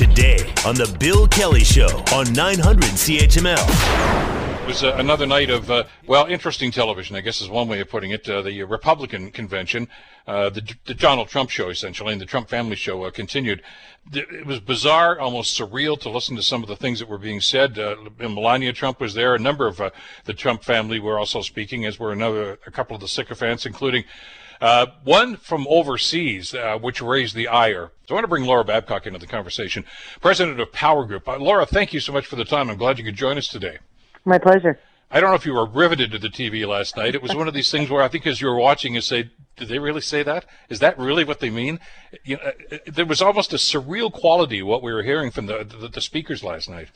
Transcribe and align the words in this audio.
today 0.00 0.38
on 0.64 0.74
The 0.76 0.96
Bill 0.98 1.28
Kelly 1.28 1.62
Show 1.62 2.02
on 2.14 2.32
900 2.32 2.84
CHML. 2.84 4.62
It 4.62 4.66
was 4.66 4.82
uh, 4.82 4.94
another 4.96 5.26
night 5.26 5.50
of, 5.50 5.70
uh, 5.70 5.84
well, 6.06 6.24
interesting 6.24 6.70
television, 6.70 7.16
I 7.16 7.20
guess 7.20 7.42
is 7.42 7.50
one 7.50 7.68
way 7.68 7.80
of 7.80 7.90
putting 7.90 8.10
it. 8.10 8.26
Uh, 8.26 8.40
the 8.40 8.62
Republican 8.62 9.30
convention, 9.30 9.88
uh, 10.26 10.48
the, 10.48 10.74
the, 10.86 10.94
Donald 10.94 11.28
Trump 11.28 11.50
show, 11.50 11.68
essentially, 11.68 12.12
and 12.12 12.20
the 12.20 12.24
Trump 12.24 12.48
family 12.48 12.76
show 12.76 13.02
uh, 13.02 13.10
continued. 13.10 13.60
It 14.10 14.46
was 14.46 14.58
bizarre, 14.60 15.20
almost 15.20 15.60
surreal 15.60 16.00
to 16.00 16.08
listen 16.08 16.34
to 16.36 16.42
some 16.42 16.62
of 16.62 16.70
the 16.70 16.76
things 16.76 17.00
that 17.00 17.08
were 17.08 17.18
being 17.18 17.42
said. 17.42 17.78
Uh, 17.78 17.96
Melania 18.20 18.72
Trump 18.72 19.00
was 19.00 19.12
there. 19.12 19.34
A 19.34 19.38
number 19.38 19.66
of 19.66 19.82
the 20.24 20.32
Trump 20.32 20.64
family 20.64 20.98
were 20.98 21.18
also 21.18 21.42
speaking, 21.42 21.84
as 21.84 21.98
were 21.98 22.10
another, 22.10 22.58
a 22.66 22.70
couple 22.70 22.94
of 22.94 23.02
the 23.02 23.08
sycophants, 23.08 23.66
including 23.66 24.04
uh, 24.60 24.86
one 25.04 25.36
from 25.36 25.66
overseas, 25.68 26.54
uh, 26.54 26.78
which 26.78 27.00
raised 27.00 27.34
the 27.34 27.48
ire. 27.48 27.92
So 28.06 28.14
I 28.14 28.16
want 28.16 28.24
to 28.24 28.28
bring 28.28 28.44
Laura 28.44 28.64
Babcock 28.64 29.06
into 29.06 29.18
the 29.18 29.26
conversation, 29.26 29.84
president 30.20 30.60
of 30.60 30.72
Power 30.72 31.04
Group. 31.06 31.28
Uh, 31.28 31.38
Laura, 31.38 31.66
thank 31.66 31.92
you 31.92 32.00
so 32.00 32.12
much 32.12 32.26
for 32.26 32.36
the 32.36 32.44
time. 32.44 32.70
I'm 32.70 32.76
glad 32.76 32.98
you 32.98 33.04
could 33.04 33.16
join 33.16 33.38
us 33.38 33.48
today. 33.48 33.78
My 34.24 34.38
pleasure. 34.38 34.78
I 35.10 35.20
don't 35.20 35.30
know 35.30 35.36
if 35.36 35.46
you 35.46 35.54
were 35.54 35.66
riveted 35.66 36.12
to 36.12 36.18
the 36.18 36.28
TV 36.28 36.66
last 36.66 36.96
night. 36.96 37.14
It 37.14 37.22
was 37.22 37.34
one 37.34 37.48
of 37.48 37.54
these 37.54 37.70
things 37.70 37.90
where 37.90 38.02
I 38.02 38.08
think 38.08 38.26
as 38.26 38.40
you 38.40 38.46
were 38.46 38.58
watching, 38.58 38.94
you 38.94 39.00
say, 39.00 39.30
"Did 39.56 39.68
they 39.68 39.80
really 39.80 40.00
say 40.02 40.22
that? 40.22 40.44
Is 40.68 40.78
that 40.78 40.96
really 40.98 41.24
what 41.24 41.40
they 41.40 41.50
mean?" 41.50 41.80
You 42.22 42.36
know, 42.36 42.42
uh, 42.42 42.78
there 42.86 43.06
was 43.06 43.20
almost 43.20 43.52
a 43.52 43.56
surreal 43.56 44.12
quality 44.12 44.62
what 44.62 44.82
we 44.82 44.92
were 44.92 45.02
hearing 45.02 45.32
from 45.32 45.46
the, 45.46 45.64
the, 45.64 45.88
the 45.88 46.00
speakers 46.00 46.44
last 46.44 46.70
night. 46.70 46.90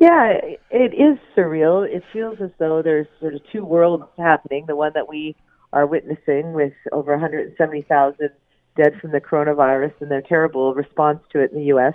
Yeah, 0.00 0.40
it 0.70 0.94
is 0.94 1.18
surreal. 1.36 1.86
It 1.86 2.02
feels 2.14 2.40
as 2.40 2.50
though 2.58 2.80
there's 2.80 3.06
sort 3.20 3.34
of 3.34 3.42
two 3.52 3.64
worlds 3.64 4.04
happening. 4.16 4.64
The 4.66 4.74
one 4.74 4.92
that 4.94 5.06
we 5.06 5.36
are 5.72 5.86
witnessing 5.86 6.52
with 6.52 6.72
over 6.92 7.12
170,000 7.12 8.30
dead 8.76 8.94
from 9.00 9.12
the 9.12 9.20
coronavirus 9.20 9.92
and 10.00 10.10
their 10.10 10.22
terrible 10.22 10.74
response 10.74 11.20
to 11.30 11.40
it 11.40 11.52
in 11.52 11.58
the 11.58 11.66
U.S. 11.66 11.94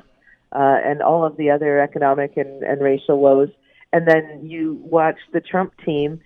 Uh, 0.51 0.77
and 0.83 1.01
all 1.01 1.25
of 1.25 1.37
the 1.37 1.49
other 1.49 1.79
economic 1.79 2.37
and, 2.37 2.63
and 2.63 2.81
racial 2.81 3.19
woes. 3.19 3.49
And 3.93 4.07
then 4.07 4.41
you 4.43 4.79
watch 4.83 5.17
the 5.33 5.41
Trump 5.41 5.73
team 5.83 6.19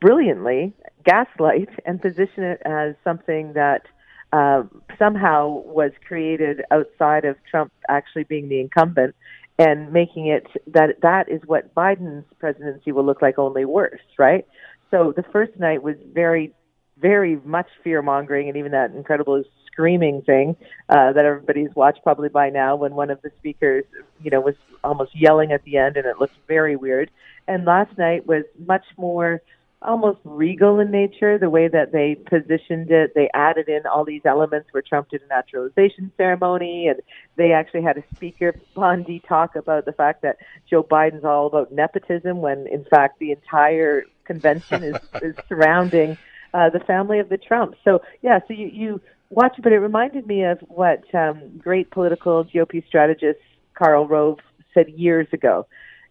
brilliantly 0.00 0.74
gaslight 1.04 1.68
and 1.84 2.00
position 2.00 2.42
it 2.42 2.60
as 2.64 2.94
something 3.04 3.54
that 3.54 3.86
uh, 4.32 4.64
somehow 4.98 5.48
was 5.48 5.92
created 6.06 6.62
outside 6.70 7.24
of 7.24 7.36
Trump 7.50 7.72
actually 7.88 8.24
being 8.24 8.48
the 8.48 8.60
incumbent 8.60 9.14
and 9.58 9.92
making 9.92 10.26
it 10.26 10.46
that 10.66 11.00
that 11.00 11.28
is 11.30 11.40
what 11.46 11.74
Biden's 11.74 12.26
presidency 12.38 12.92
will 12.92 13.06
look 13.06 13.22
like 13.22 13.38
only 13.38 13.64
worse, 13.64 14.00
right? 14.18 14.46
So 14.90 15.12
the 15.16 15.22
first 15.32 15.58
night 15.58 15.82
was 15.82 15.96
very 16.12 16.52
very 16.98 17.38
much 17.44 17.68
fear 17.84 18.02
mongering 18.02 18.48
and 18.48 18.56
even 18.56 18.72
that 18.72 18.92
incredible 18.92 19.42
screaming 19.66 20.22
thing 20.22 20.56
uh, 20.88 21.12
that 21.12 21.24
everybody's 21.24 21.74
watched 21.74 22.02
probably 22.02 22.30
by 22.30 22.48
now 22.48 22.76
when 22.76 22.94
one 22.94 23.10
of 23.10 23.20
the 23.22 23.30
speakers, 23.38 23.84
you 24.22 24.30
know, 24.30 24.40
was 24.40 24.54
almost 24.82 25.14
yelling 25.14 25.52
at 25.52 25.62
the 25.64 25.76
end 25.76 25.96
and 25.96 26.06
it 26.06 26.18
looked 26.18 26.36
very 26.48 26.76
weird. 26.76 27.10
And 27.46 27.64
last 27.64 27.96
night 27.98 28.26
was 28.26 28.44
much 28.58 28.84
more 28.96 29.42
almost 29.82 30.18
regal 30.24 30.80
in 30.80 30.90
nature, 30.90 31.38
the 31.38 31.50
way 31.50 31.68
that 31.68 31.92
they 31.92 32.14
positioned 32.14 32.90
it. 32.90 33.12
They 33.14 33.28
added 33.34 33.68
in 33.68 33.86
all 33.86 34.04
these 34.04 34.22
elements 34.24 34.68
where 34.72 34.82
Trump 34.82 35.10
did 35.10 35.22
a 35.22 35.26
naturalization 35.26 36.10
ceremony 36.16 36.88
and 36.88 37.00
they 37.36 37.52
actually 37.52 37.82
had 37.82 37.98
a 37.98 38.04
speaker, 38.16 38.54
Bondi, 38.74 39.20
talk 39.20 39.54
about 39.54 39.84
the 39.84 39.92
fact 39.92 40.22
that 40.22 40.38
Joe 40.68 40.82
Biden's 40.82 41.24
all 41.24 41.46
about 41.46 41.72
nepotism 41.72 42.40
when 42.40 42.66
in 42.66 42.84
fact 42.84 43.18
the 43.18 43.32
entire 43.32 44.04
convention 44.24 44.82
is, 44.82 44.96
is 45.22 45.36
surrounding 45.48 46.16
uh, 46.56 46.70
the 46.70 46.80
family 46.80 47.18
of 47.18 47.28
the 47.28 47.36
Trumps. 47.36 47.76
So 47.84 48.00
yeah, 48.22 48.38
so 48.48 48.54
you, 48.54 48.68
you 48.72 49.00
watch, 49.28 49.56
but 49.62 49.72
it 49.72 49.78
reminded 49.78 50.26
me 50.26 50.44
of 50.44 50.58
what 50.60 51.02
um, 51.14 51.58
great 51.58 51.90
political 51.90 52.44
GOP 52.44 52.86
strategist 52.86 53.40
Karl 53.74 54.08
Rove 54.08 54.38
said 54.72 54.88
years 54.88 55.26
ago. 55.32 55.66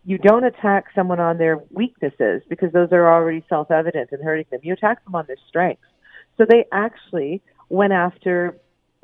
You 0.06 0.20
don't 0.20 0.44
attack 0.44 0.86
someone 0.94 1.20
on 1.20 1.40
their 1.40 1.64
weaknesses 1.72 2.44
because 2.48 2.72
those 2.72 2.90
are 2.92 3.12
already 3.12 3.44
self-evident 3.50 4.10
and 4.11 4.23
hurting 4.23 4.45
them. 4.52 4.60
You 4.61 4.73
attack 4.73 5.04
them 5.04 5.16
on 5.16 5.26
their 5.26 5.38
strengths. 5.50 5.82
So 6.38 6.45
they 6.48 6.66
actually 6.72 7.42
went 7.70 7.94
after 7.94 8.55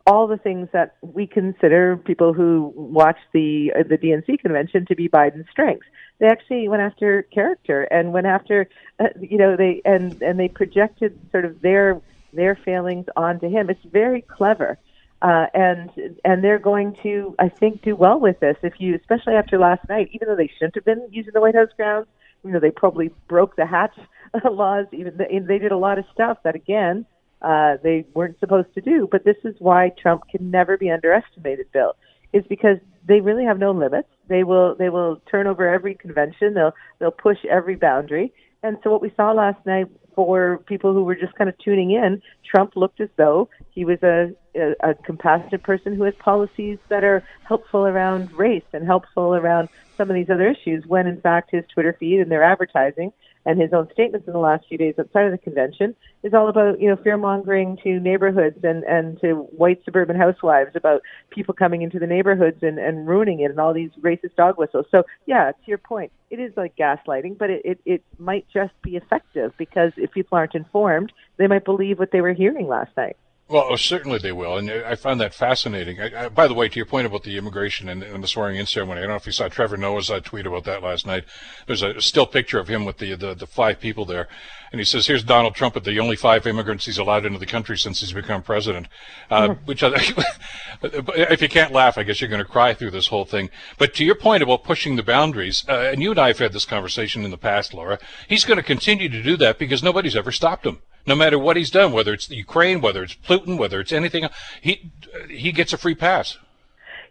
all 0.07 0.27
the 0.27 0.37
things 0.37 0.67
that 0.73 0.95
we 1.01 1.27
consider 1.27 1.97
people 1.97 2.33
who 2.33 2.73
watch 2.75 3.17
the 3.33 3.71
uh, 3.77 3.83
the 3.87 3.97
DNC 3.97 4.39
convention 4.39 4.85
to 4.87 4.95
be 4.95 5.07
Biden's 5.07 5.49
strengths. 5.51 5.85
They 6.19 6.27
actually 6.27 6.67
went 6.67 6.81
after 6.81 7.23
character 7.23 7.83
and 7.83 8.13
went 8.13 8.27
after, 8.27 8.69
uh, 8.99 9.07
you 9.19 9.37
know, 9.37 9.55
they 9.55 9.81
and 9.85 10.21
and 10.21 10.39
they 10.39 10.47
projected 10.47 11.19
sort 11.31 11.45
of 11.45 11.61
their 11.61 12.01
their 12.33 12.55
failings 12.55 13.05
onto 13.15 13.49
him. 13.49 13.69
It's 13.69 13.83
very 13.85 14.21
clever, 14.21 14.77
uh, 15.21 15.47
and 15.53 15.89
and 16.23 16.43
they're 16.43 16.59
going 16.59 16.97
to, 17.03 17.35
I 17.39 17.49
think, 17.49 17.81
do 17.81 17.95
well 17.95 18.19
with 18.19 18.39
this. 18.39 18.57
If 18.63 18.73
you, 18.79 18.95
especially 18.95 19.33
after 19.35 19.57
last 19.57 19.87
night, 19.89 20.09
even 20.13 20.27
though 20.27 20.35
they 20.35 20.51
shouldn't 20.57 20.75
have 20.75 20.85
been 20.85 21.07
using 21.11 21.33
the 21.33 21.41
White 21.41 21.55
House 21.55 21.69
grounds, 21.75 22.07
you 22.43 22.51
know, 22.51 22.59
they 22.59 22.71
probably 22.71 23.11
broke 23.27 23.55
the 23.55 23.65
hatch 23.65 23.95
laws. 24.43 24.87
Even 24.91 25.17
they, 25.17 25.39
they 25.39 25.59
did 25.59 25.71
a 25.71 25.77
lot 25.77 25.99
of 25.99 26.05
stuff 26.13 26.37
that 26.43 26.55
again 26.55 27.05
uh, 27.41 27.77
they 27.83 28.05
weren't 28.13 28.39
supposed 28.39 28.73
to 28.75 28.81
do. 28.81 29.07
But 29.11 29.25
this 29.25 29.37
is 29.43 29.55
why 29.59 29.91
Trump 30.01 30.23
can 30.29 30.51
never 30.51 30.77
be 30.77 30.89
underestimated, 30.91 31.71
Bill, 31.71 31.95
is 32.33 32.43
because 32.47 32.77
they 33.07 33.19
really 33.19 33.45
have 33.45 33.59
no 33.59 33.71
limits. 33.71 34.07
They 34.27 34.43
will 34.43 34.75
they 34.75 34.89
will 34.89 35.21
turn 35.29 35.47
over 35.47 35.67
every 35.67 35.95
convention. 35.95 36.53
They'll 36.53 36.73
they'll 36.99 37.11
push 37.11 37.37
every 37.49 37.75
boundary. 37.75 38.33
And 38.63 38.77
so 38.83 38.91
what 38.91 39.01
we 39.01 39.11
saw 39.15 39.31
last 39.31 39.65
night 39.65 39.87
for 40.25 40.59
people 40.65 40.93
who 40.93 41.03
were 41.03 41.15
just 41.15 41.33
kind 41.35 41.49
of 41.49 41.57
tuning 41.57 41.91
in, 41.91 42.21
Trump 42.49 42.75
looked 42.75 43.01
as 43.01 43.09
though 43.17 43.49
he 43.71 43.85
was 43.85 43.97
a, 44.03 44.31
a, 44.55 44.91
a 44.91 44.93
compassionate 44.93 45.63
person 45.63 45.95
who 45.95 46.03
has 46.03 46.13
policies 46.19 46.77
that 46.89 47.03
are 47.03 47.23
helpful 47.47 47.85
around 47.85 48.31
race 48.33 48.63
and 48.73 48.85
helpful 48.85 49.35
around 49.35 49.69
some 49.97 50.09
of 50.09 50.15
these 50.15 50.29
other 50.29 50.47
issues. 50.49 50.85
When 50.85 51.07
in 51.07 51.19
fact 51.21 51.51
his 51.51 51.63
Twitter 51.73 51.95
feed 51.99 52.19
and 52.19 52.31
their 52.31 52.43
advertising 52.43 53.13
and 53.45 53.59
his 53.59 53.73
own 53.73 53.87
statements 53.91 54.27
in 54.27 54.33
the 54.33 54.39
last 54.39 54.65
few 54.67 54.77
days 54.77 54.95
outside 54.99 55.25
of 55.25 55.31
the 55.31 55.37
convention 55.37 55.95
is 56.23 56.33
all 56.33 56.47
about 56.47 56.79
you 56.79 56.87
know 56.89 56.95
fear 56.95 57.17
mongering 57.17 57.77
to 57.83 57.99
neighborhoods 57.99 58.57
and 58.63 58.83
and 58.83 59.19
to 59.21 59.33
white 59.33 59.81
suburban 59.83 60.15
housewives 60.15 60.75
about 60.75 61.01
people 61.29 61.53
coming 61.53 61.81
into 61.81 61.99
the 61.99 62.07
neighborhoods 62.07 62.57
and 62.61 62.77
and 62.77 63.07
ruining 63.07 63.39
it 63.39 63.49
and 63.51 63.59
all 63.59 63.73
these 63.73 63.91
racist 64.01 64.35
dog 64.35 64.57
whistles. 64.57 64.85
So 64.91 65.03
yeah, 65.25 65.51
to 65.51 65.67
your 65.67 65.79
point, 65.79 66.11
it 66.29 66.39
is 66.39 66.53
like 66.55 66.75
gaslighting, 66.75 67.37
but 67.37 67.49
it 67.49 67.61
it, 67.65 67.79
it 67.85 68.03
might 68.19 68.45
just 68.53 68.73
be 68.83 68.95
effective 68.95 69.53
because 69.57 69.91
if 69.97 70.10
people 70.11 70.37
aren't 70.37 70.55
informed, 70.55 71.11
they 71.37 71.47
might 71.47 71.65
believe 71.65 71.99
what 71.99 72.11
they 72.11 72.21
were 72.21 72.33
hearing 72.33 72.67
last 72.67 72.95
night. 72.95 73.17
Well, 73.51 73.67
oh, 73.69 73.75
certainly 73.75 74.17
they 74.17 74.31
will, 74.31 74.57
and 74.57 74.71
I 74.71 74.95
found 74.95 75.19
that 75.19 75.33
fascinating. 75.33 75.99
I, 75.99 76.25
I, 76.25 76.29
by 76.29 76.47
the 76.47 76.53
way, 76.53 76.69
to 76.69 76.75
your 76.77 76.85
point 76.85 77.05
about 77.05 77.23
the 77.23 77.37
immigration 77.37 77.89
and, 77.89 78.01
and, 78.01 78.23
the 78.23 78.27
swearing-in 78.27 78.65
ceremony, 78.65 78.99
I 78.99 79.01
don't 79.01 79.09
know 79.09 79.15
if 79.17 79.25
you 79.25 79.33
saw 79.33 79.49
Trevor 79.49 79.75
Noah's 79.75 80.09
uh, 80.09 80.21
tweet 80.21 80.45
about 80.45 80.63
that 80.63 80.81
last 80.81 81.05
night. 81.05 81.25
There's 81.67 81.83
a 81.83 81.99
still 81.99 82.25
picture 82.25 82.59
of 82.59 82.69
him 82.69 82.85
with 82.85 82.99
the, 82.99 83.13
the, 83.15 83.33
the 83.33 83.45
five 83.45 83.81
people 83.81 84.05
there, 84.05 84.29
and 84.71 84.79
he 84.79 84.85
says, 84.85 85.07
"Here's 85.07 85.25
Donald 85.25 85.53
Trump 85.53 85.75
with 85.75 85.83
the 85.83 85.99
only 85.99 86.15
five 86.15 86.47
immigrants 86.47 86.85
he's 86.85 86.97
allowed 86.97 87.25
into 87.25 87.39
the 87.39 87.45
country 87.45 87.77
since 87.77 87.99
he's 87.99 88.13
become 88.13 88.41
president." 88.41 88.87
Uh, 89.29 89.49
mm-hmm. 89.49 89.65
Which, 89.65 89.83
if 90.81 91.41
you 91.41 91.49
can't 91.49 91.73
laugh, 91.73 91.97
I 91.97 92.03
guess 92.03 92.21
you're 92.21 92.29
going 92.29 92.43
to 92.43 92.49
cry 92.49 92.73
through 92.73 92.91
this 92.91 93.07
whole 93.07 93.25
thing. 93.25 93.49
But 93.77 93.93
to 93.95 94.05
your 94.05 94.15
point 94.15 94.43
about 94.43 94.63
pushing 94.63 94.95
the 94.95 95.03
boundaries, 95.03 95.65
uh, 95.67 95.89
and 95.91 96.01
you 96.01 96.11
and 96.11 96.19
I 96.19 96.27
have 96.27 96.39
had 96.39 96.53
this 96.53 96.63
conversation 96.63 97.25
in 97.25 97.31
the 97.31 97.37
past, 97.37 97.73
Laura, 97.73 97.99
he's 98.29 98.45
going 98.45 98.57
to 98.57 98.63
continue 98.63 99.09
to 99.09 99.21
do 99.21 99.35
that 99.37 99.59
because 99.59 99.83
nobody's 99.83 100.15
ever 100.15 100.31
stopped 100.31 100.65
him 100.65 100.79
no 101.05 101.15
matter 101.15 101.37
what 101.37 101.57
he's 101.57 101.71
done, 101.71 101.91
whether 101.91 102.13
it's 102.13 102.27
the 102.27 102.35
Ukraine, 102.35 102.81
whether 102.81 103.03
it's 103.03 103.15
Putin, 103.15 103.57
whether 103.57 103.79
it's 103.79 103.91
anything. 103.91 104.27
He 104.61 104.91
he 105.29 105.51
gets 105.51 105.73
a 105.73 105.77
free 105.77 105.95
pass. 105.95 106.37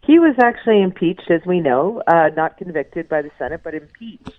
He 0.03 0.17
was 0.17 0.35
actually 0.41 0.81
impeached, 0.81 1.29
as 1.29 1.41
we 1.45 1.59
know, 1.59 2.01
uh, 2.07 2.29
not 2.35 2.57
convicted 2.57 3.07
by 3.07 3.21
the 3.21 3.31
Senate, 3.37 3.61
but 3.63 3.75
impeached 3.75 4.31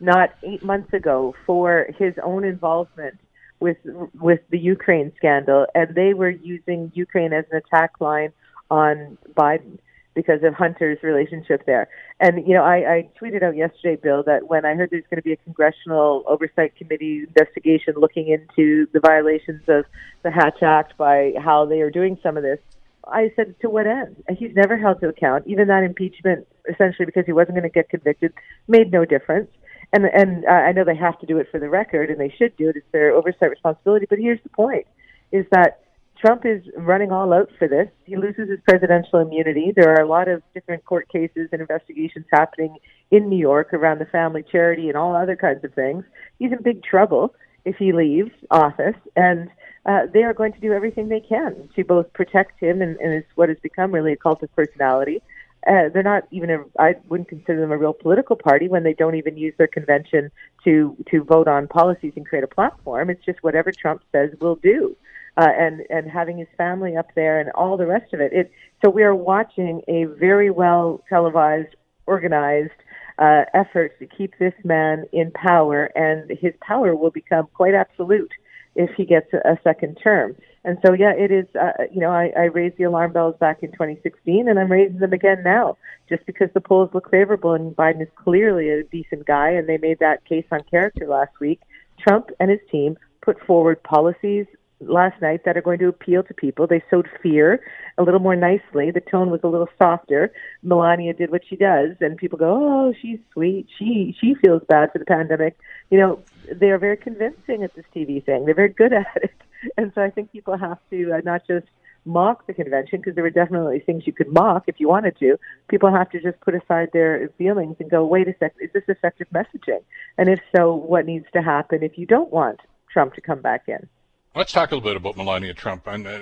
not 0.00 0.34
eight 0.42 0.62
months 0.62 0.92
ago 0.92 1.34
for 1.46 1.88
his 1.98 2.14
own 2.22 2.44
involvement 2.44 3.18
with 3.60 3.78
with 4.20 4.40
the 4.50 4.58
Ukraine 4.58 5.12
scandal, 5.16 5.66
and 5.74 5.94
they 5.94 6.14
were 6.14 6.30
using 6.30 6.92
Ukraine 6.94 7.32
as 7.32 7.44
an 7.50 7.58
attack 7.58 8.00
line 8.00 8.32
on 8.70 9.18
Biden 9.34 9.78
because 10.18 10.42
of 10.42 10.52
Hunter's 10.52 10.98
relationship 11.04 11.64
there. 11.64 11.86
And, 12.18 12.44
you 12.44 12.52
know, 12.52 12.64
I, 12.64 12.76
I 12.92 13.08
tweeted 13.22 13.44
out 13.44 13.54
yesterday, 13.54 13.94
Bill, 13.94 14.24
that 14.24 14.48
when 14.48 14.64
I 14.64 14.74
heard 14.74 14.90
there's 14.90 15.04
going 15.08 15.22
to 15.22 15.22
be 15.22 15.30
a 15.32 15.36
congressional 15.36 16.24
oversight 16.26 16.74
committee 16.74 17.22
investigation 17.28 17.94
looking 17.96 18.26
into 18.26 18.88
the 18.92 18.98
violations 18.98 19.62
of 19.68 19.84
the 20.24 20.32
Hatch 20.32 20.60
Act 20.60 20.98
by 20.98 21.34
how 21.38 21.66
they 21.66 21.82
are 21.82 21.90
doing 21.90 22.18
some 22.20 22.36
of 22.36 22.42
this, 22.42 22.58
I 23.04 23.30
said, 23.36 23.54
to 23.60 23.70
what 23.70 23.86
end? 23.86 24.16
He's 24.36 24.56
never 24.56 24.76
held 24.76 25.00
to 25.02 25.08
account. 25.08 25.46
Even 25.46 25.68
that 25.68 25.84
impeachment, 25.84 26.48
essentially 26.68 27.06
because 27.06 27.24
he 27.24 27.32
wasn't 27.32 27.54
going 27.54 27.62
to 27.62 27.68
get 27.68 27.88
convicted, 27.88 28.32
made 28.66 28.90
no 28.90 29.04
difference. 29.04 29.50
And 29.92 30.04
and 30.04 30.44
I 30.46 30.72
know 30.72 30.84
they 30.84 30.96
have 30.96 31.18
to 31.20 31.26
do 31.26 31.38
it 31.38 31.46
for 31.50 31.60
the 31.60 31.70
record, 31.70 32.10
and 32.10 32.20
they 32.20 32.34
should 32.36 32.56
do 32.56 32.68
it. 32.68 32.76
It's 32.76 32.92
their 32.92 33.12
oversight 33.12 33.50
responsibility. 33.50 34.06
But 34.10 34.18
here's 34.18 34.42
the 34.42 34.50
point: 34.50 34.86
is 35.32 35.46
that 35.52 35.80
Trump 36.20 36.44
is 36.44 36.62
running 36.76 37.12
all 37.12 37.32
out 37.32 37.48
for 37.58 37.68
this. 37.68 37.88
He 38.04 38.16
loses 38.16 38.48
his 38.48 38.58
presidential 38.68 39.20
immunity. 39.20 39.72
There 39.74 39.90
are 39.94 40.02
a 40.02 40.08
lot 40.08 40.28
of 40.28 40.42
different 40.52 40.84
court 40.84 41.08
cases 41.08 41.48
and 41.52 41.60
investigations 41.60 42.26
happening 42.32 42.76
in 43.10 43.28
New 43.28 43.38
York 43.38 43.72
around 43.72 44.00
the 44.00 44.06
family 44.06 44.42
charity 44.42 44.88
and 44.88 44.96
all 44.96 45.14
other 45.14 45.36
kinds 45.36 45.64
of 45.64 45.72
things. 45.74 46.04
He's 46.38 46.50
in 46.50 46.62
big 46.62 46.82
trouble 46.82 47.34
if 47.64 47.76
he 47.76 47.92
leaves 47.92 48.30
office, 48.50 48.96
and 49.14 49.48
uh, 49.86 50.06
they 50.12 50.22
are 50.22 50.34
going 50.34 50.52
to 50.52 50.60
do 50.60 50.72
everything 50.72 51.08
they 51.08 51.20
can 51.20 51.68
to 51.76 51.84
both 51.84 52.12
protect 52.12 52.58
him 52.60 52.82
and, 52.82 52.96
and 52.98 53.14
his, 53.14 53.24
what 53.34 53.48
has 53.48 53.58
become 53.62 53.92
really 53.92 54.12
a 54.12 54.16
cult 54.16 54.42
of 54.42 54.54
personality, 54.56 55.22
uh, 55.66 55.88
they're 55.92 56.02
not 56.02 56.24
even 56.30 56.50
a, 56.50 56.64
I 56.78 56.94
wouldn't 57.08 57.28
consider 57.28 57.60
them 57.60 57.72
a 57.72 57.76
real 57.76 57.92
political 57.92 58.36
party 58.36 58.68
when 58.68 58.84
they 58.84 58.94
don't 58.94 59.16
even 59.16 59.36
use 59.36 59.54
their 59.58 59.66
convention 59.66 60.30
to 60.64 60.96
to 61.10 61.24
vote 61.24 61.48
on 61.48 61.66
policies 61.68 62.12
and 62.16 62.26
create 62.26 62.44
a 62.44 62.48
platform. 62.48 63.10
It's 63.10 63.24
just 63.24 63.42
whatever 63.42 63.72
Trump 63.72 64.02
says 64.12 64.30
we'll 64.40 64.56
do. 64.56 64.96
Uh, 65.40 65.46
and 65.56 65.82
and 65.88 66.10
having 66.10 66.36
his 66.36 66.48
family 66.56 66.96
up 66.96 67.06
there 67.14 67.38
and 67.38 67.50
all 67.52 67.76
the 67.76 67.86
rest 67.86 68.12
of 68.12 68.20
it. 68.20 68.32
It 68.32 68.50
so 68.84 68.90
we 68.90 69.04
are 69.04 69.14
watching 69.14 69.82
a 69.86 70.04
very 70.04 70.50
well 70.50 71.04
televised, 71.08 71.76
organized 72.06 72.72
uh, 73.18 73.42
effort 73.54 73.98
to 73.98 74.06
keep 74.06 74.34
this 74.38 74.54
man 74.64 75.04
in 75.12 75.30
power, 75.32 75.90
and 75.94 76.30
his 76.40 76.54
power 76.60 76.96
will 76.96 77.10
become 77.10 77.46
quite 77.54 77.74
absolute 77.74 78.32
if 78.74 78.90
he 78.96 79.04
gets 79.04 79.26
a, 79.32 79.52
a 79.52 79.58
second 79.62 79.98
term. 80.02 80.36
And 80.64 80.78
so, 80.84 80.92
yeah, 80.92 81.12
it 81.16 81.30
is. 81.30 81.46
Uh, 81.54 81.84
you 81.92 82.00
know, 82.00 82.10
I, 82.10 82.30
I 82.36 82.44
raised 82.44 82.76
the 82.76 82.84
alarm 82.84 83.12
bells 83.12 83.34
back 83.40 83.62
in 83.62 83.72
2016, 83.72 84.48
and 84.48 84.58
I'm 84.58 84.70
raising 84.70 84.98
them 84.98 85.12
again 85.12 85.42
now, 85.44 85.76
just 86.08 86.24
because 86.26 86.48
the 86.54 86.60
polls 86.60 86.90
look 86.92 87.10
favorable, 87.10 87.54
and 87.54 87.74
Biden 87.74 88.02
is 88.02 88.08
clearly 88.16 88.70
a 88.70 88.84
decent 88.84 89.26
guy, 89.26 89.50
and 89.50 89.68
they 89.68 89.78
made 89.78 89.98
that 90.00 90.24
case 90.24 90.44
on 90.52 90.60
character 90.70 91.06
last 91.06 91.32
week. 91.40 91.60
Trump 91.98 92.30
and 92.38 92.50
his 92.50 92.60
team 92.70 92.96
put 93.22 93.40
forward 93.46 93.82
policies 93.82 94.46
last 94.80 95.20
night 95.20 95.44
that 95.44 95.56
are 95.56 95.62
going 95.62 95.78
to 95.80 95.88
appeal 95.88 96.22
to 96.22 96.34
people. 96.34 96.66
They 96.66 96.82
sowed 96.90 97.08
fear 97.22 97.60
a 97.96 98.02
little 98.02 98.20
more 98.20 98.36
nicely. 98.36 98.90
The 98.90 99.00
tone 99.00 99.30
was 99.30 99.40
a 99.42 99.48
little 99.48 99.68
softer. 99.78 100.32
Melania 100.62 101.14
did 101.14 101.30
what 101.30 101.42
she 101.48 101.56
does, 101.56 101.96
and 102.00 102.16
people 102.16 102.38
go, 102.38 102.50
"Oh, 102.50 102.94
she's 103.00 103.18
sweet. 103.32 103.66
She 103.78 104.16
she 104.20 104.34
feels 104.34 104.62
bad 104.68 104.92
for 104.92 104.98
the 104.98 105.04
pandemic." 105.04 105.58
You 105.90 105.98
know, 105.98 106.22
they 106.52 106.70
are 106.70 106.78
very 106.78 106.96
convincing 106.96 107.62
at 107.64 107.74
this 107.74 107.84
TV 107.94 108.24
thing. 108.24 108.44
They're 108.44 108.54
very 108.54 108.68
good 108.68 108.92
at 109.04 109.16
it, 109.16 109.34
and 109.76 109.92
so 109.94 110.02
I 110.02 110.10
think 110.10 110.32
people 110.32 110.56
have 110.56 110.78
to 110.90 111.12
uh, 111.12 111.20
not 111.24 111.46
just 111.46 111.66
mock 112.04 112.46
the 112.46 112.54
convention 112.54 113.00
because 113.00 113.14
there 113.14 113.24
were 113.24 113.30
definitely 113.30 113.80
things 113.80 114.06
you 114.06 114.12
could 114.12 114.32
mock 114.32 114.64
if 114.66 114.80
you 114.80 114.88
wanted 114.88 115.18
to. 115.18 115.38
People 115.68 115.90
have 115.90 116.08
to 116.10 116.20
just 116.20 116.40
put 116.40 116.54
aside 116.54 116.88
their 116.92 117.28
feelings 117.36 117.76
and 117.80 117.90
go, 117.90 118.04
"Wait 118.04 118.28
a 118.28 118.34
sec, 118.38 118.54
is 118.60 118.70
this 118.72 118.84
effective 118.88 119.26
messaging?" 119.34 119.82
And 120.16 120.28
if 120.28 120.40
so, 120.54 120.74
what 120.74 121.04
needs 121.04 121.26
to 121.32 121.42
happen 121.42 121.82
if 121.82 121.98
you 121.98 122.06
don't 122.06 122.32
want 122.32 122.60
Trump 122.92 123.14
to 123.14 123.20
come 123.20 123.42
back 123.42 123.64
in? 123.68 123.88
Let's 124.34 124.52
talk 124.52 124.70
a 124.70 124.74
little 124.74 124.88
bit 124.88 124.96
about 124.96 125.16
Melania 125.16 125.54
Trump. 125.54 125.86
And 125.86 126.06
uh, 126.06 126.18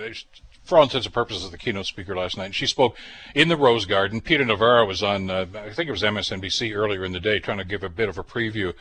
for 0.65 0.79
all 0.79 0.85
intents 0.85 1.07
and 1.07 1.15
purposes, 1.15 1.51
the 1.51 1.59
keynote 1.59 1.87
speaker 1.87 2.17
last 2.17 2.37
night. 2.37 2.55
She 2.55 2.67
spoke 2.67 2.97
in 3.35 3.49
the 3.49 3.57
Rose 3.57 3.85
Garden. 3.85 4.21
Peter 4.21 4.45
Navarro 4.45 4.85
was 4.85 5.03
on, 5.03 5.31
uh, 5.31 5.47
I 5.55 5.73
think 5.73 5.89
it 5.89 5.93
was 5.93 6.03
MSNBC 6.03 6.75
earlier 6.75 7.05
in 7.05 7.13
the 7.13 7.21
day, 7.21 7.39
trying 7.39 7.59
to 7.59 7.65
give 7.65 7.83
a 7.83 7.89
bit 7.89 8.09
of 8.09 8.19
a 8.19 8.25
preview. 8.25 8.75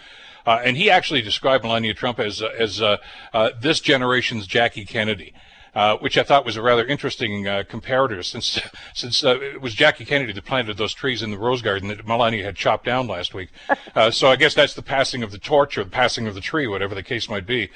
Uh, 0.45 0.61
and 0.63 0.77
he 0.77 0.89
actually 0.89 1.21
described 1.21 1.63
Melania 1.63 1.93
Trump 1.93 2.19
as 2.19 2.41
uh, 2.41 2.49
as 2.59 2.81
uh, 2.81 2.97
uh, 3.33 3.49
this 3.59 3.79
generation's 3.79 4.47
Jackie 4.47 4.85
Kennedy. 4.85 5.33
Uh, 5.73 5.97
which 5.97 6.17
I 6.17 6.23
thought 6.23 6.45
was 6.45 6.55
a 6.55 6.61
rather 6.61 6.85
interesting 6.85 7.49
uh, 7.49 7.63
comparator, 7.69 8.23
since 8.23 8.61
since 8.93 9.25
uh, 9.25 9.37
it 9.41 9.59
was 9.59 9.73
Jackie 9.73 10.05
Kennedy 10.05 10.31
that 10.31 10.45
planted 10.45 10.77
those 10.77 10.93
trees 10.93 11.21
in 11.21 11.31
the 11.31 11.37
rose 11.37 11.61
garden 11.61 11.89
that 11.89 12.07
Melania 12.07 12.45
had 12.45 12.55
chopped 12.55 12.85
down 12.85 13.07
last 13.07 13.33
week. 13.33 13.49
so 14.11 14.29
I 14.29 14.37
guess 14.37 14.53
that's 14.53 14.73
the 14.73 14.81
passing 14.81 15.21
of 15.21 15.31
the 15.31 15.37
torch 15.37 15.77
or 15.77 15.83
the 15.83 15.89
passing 15.89 16.27
of 16.27 16.33
the 16.33 16.39
tree, 16.39 16.65
whatever 16.65 16.95
the 16.95 17.03
case 17.03 17.27
might 17.27 17.45
be. 17.45 17.71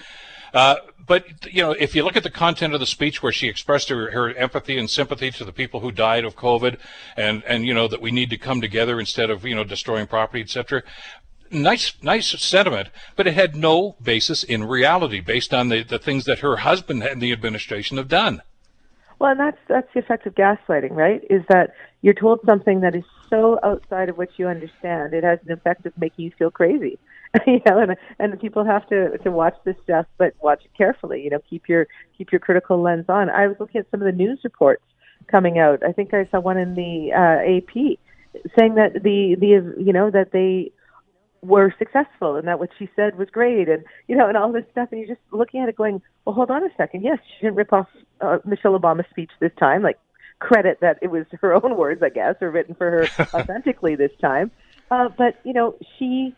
Uh, 0.54 0.76
but 1.10 1.26
you 1.52 1.64
know, 1.64 1.72
if 1.72 1.96
you 1.96 2.04
look 2.04 2.16
at 2.16 2.24
the 2.24 2.30
content 2.30 2.74
of 2.76 2.80
the 2.80 2.86
speech 2.86 3.24
where 3.24 3.32
she 3.32 3.48
expressed 3.48 3.90
her, 3.90 4.12
her 4.12 4.34
empathy 4.36 4.78
and 4.78 4.90
sympathy 4.90 5.32
to 5.32 5.44
the 5.44 5.52
people 5.52 5.80
who 5.80 5.92
died 5.92 6.24
of 6.24 6.36
COVID, 6.36 6.78
and 7.18 7.44
and 7.46 7.66
you 7.66 7.74
know 7.74 7.88
that 7.88 8.02
we 8.02 8.12
need 8.12 8.30
to 8.30 8.38
come 8.38 8.62
together 8.62 9.00
instead 9.00 9.30
of 9.30 9.44
you 9.44 9.56
know 9.56 9.64
destroying 9.64 10.08
property, 10.08 10.42
etc. 10.42 10.84
Nice, 11.52 11.94
nice 12.04 12.28
sentiment, 12.40 12.90
but 13.16 13.26
it 13.26 13.34
had 13.34 13.56
no 13.56 13.96
basis 14.04 14.44
in 14.44 14.66
reality, 14.66 15.20
based 15.20 15.52
on 15.52 15.70
the, 15.70 15.82
the 15.82 15.98
things 15.98 16.26
that 16.26 16.40
her 16.40 16.58
husband 16.58 17.02
and 17.02 17.20
the 17.20 17.32
administration 17.32 17.98
have 17.98 18.08
done. 18.08 18.44
Well, 19.18 19.32
and 19.32 19.40
that's 19.40 19.58
that's 19.68 19.92
the 19.94 20.00
effect 20.02 20.28
of 20.28 20.36
gaslighting, 20.36 20.92
right? 20.92 21.24
Is 21.30 21.42
that 21.50 21.74
you're 22.04 22.14
told 22.14 22.40
something 22.46 22.82
that 22.82 22.96
is 22.96 23.04
so 23.30 23.60
outside 23.64 24.10
of 24.10 24.18
what 24.18 24.30
you 24.38 24.48
understand, 24.48 25.14
it 25.14 25.24
has 25.24 25.40
an 25.46 25.52
effect 25.52 25.86
of 25.86 25.98
making 25.98 26.26
you 26.26 26.32
feel 26.38 26.52
crazy. 26.52 27.00
you 27.48 27.62
know, 27.66 27.80
and 27.80 27.96
and 28.18 28.40
people 28.40 28.66
have 28.66 28.88
to 28.90 29.18
to 29.20 29.32
watch 29.32 29.56
this 29.64 29.76
stuff, 29.84 30.06
but 30.18 30.34
watch 30.42 30.66
it 30.66 30.72
carefully. 30.76 31.22
You 31.24 31.30
know, 31.30 31.40
keep 31.50 31.70
your 31.70 31.88
keep 32.18 32.32
your 32.32 32.40
critical 32.40 32.82
lens 32.82 33.06
on. 33.08 33.30
I 33.30 33.48
was 33.48 33.58
looking 33.60 33.80
at 33.80 33.92
some 33.92 34.02
of 34.02 34.06
the 34.06 34.12
news 34.12 34.40
reports 34.44 34.84
coming 35.28 35.60
out. 35.60 35.84
I 35.84 35.92
think 35.92 36.14
I 36.14 36.28
saw 36.32 36.40
one 36.40 36.58
in 36.58 36.74
the 36.76 37.12
uh, 37.14 37.58
AP 37.58 38.00
saying 38.58 38.76
that 38.76 38.94
the 39.04 39.36
the 39.40 39.76
you 39.78 39.94
know 39.94 40.10
that 40.10 40.32
they 40.32 40.72
were 41.42 41.74
successful 41.80 42.36
and 42.36 42.48
that 42.48 42.60
what 42.60 42.70
she 42.78 42.90
said 42.96 43.18
was 43.18 43.30
great 43.30 43.70
and 43.70 43.84
you 44.08 44.16
know 44.16 44.28
and 44.28 44.36
all 44.36 44.52
this 44.52 44.66
stuff 44.72 44.90
and 44.92 45.00
you're 45.00 45.16
just 45.16 45.26
looking 45.32 45.62
at 45.62 45.70
it 45.70 45.76
going 45.76 46.02
well 46.26 46.36
hold 46.36 46.52
on 46.52 46.64
a 46.64 46.70
second 46.76 47.02
yes 47.02 47.18
she 47.24 47.46
didn't 47.46 47.56
rip 47.56 47.72
off 47.72 47.88
uh, 48.20 48.40
michelle 48.44 48.78
obama's 48.78 49.06
speech 49.10 49.32
this 49.40 49.52
time 49.58 49.82
like 49.82 49.98
credit 50.40 50.80
that 50.82 50.98
it 51.02 51.08
was 51.08 51.26
her 51.40 51.54
own 51.54 51.78
words 51.78 52.04
i 52.04 52.10
guess 52.10 52.36
or 52.42 52.52
written 52.52 52.76
for 52.76 52.92
her 52.92 53.08
authentically 53.34 53.96
this 53.96 54.12
time 54.20 54.52
uh, 54.92 55.08
but 55.18 55.40
you 55.46 55.54
know 55.54 55.76
she 55.98 56.36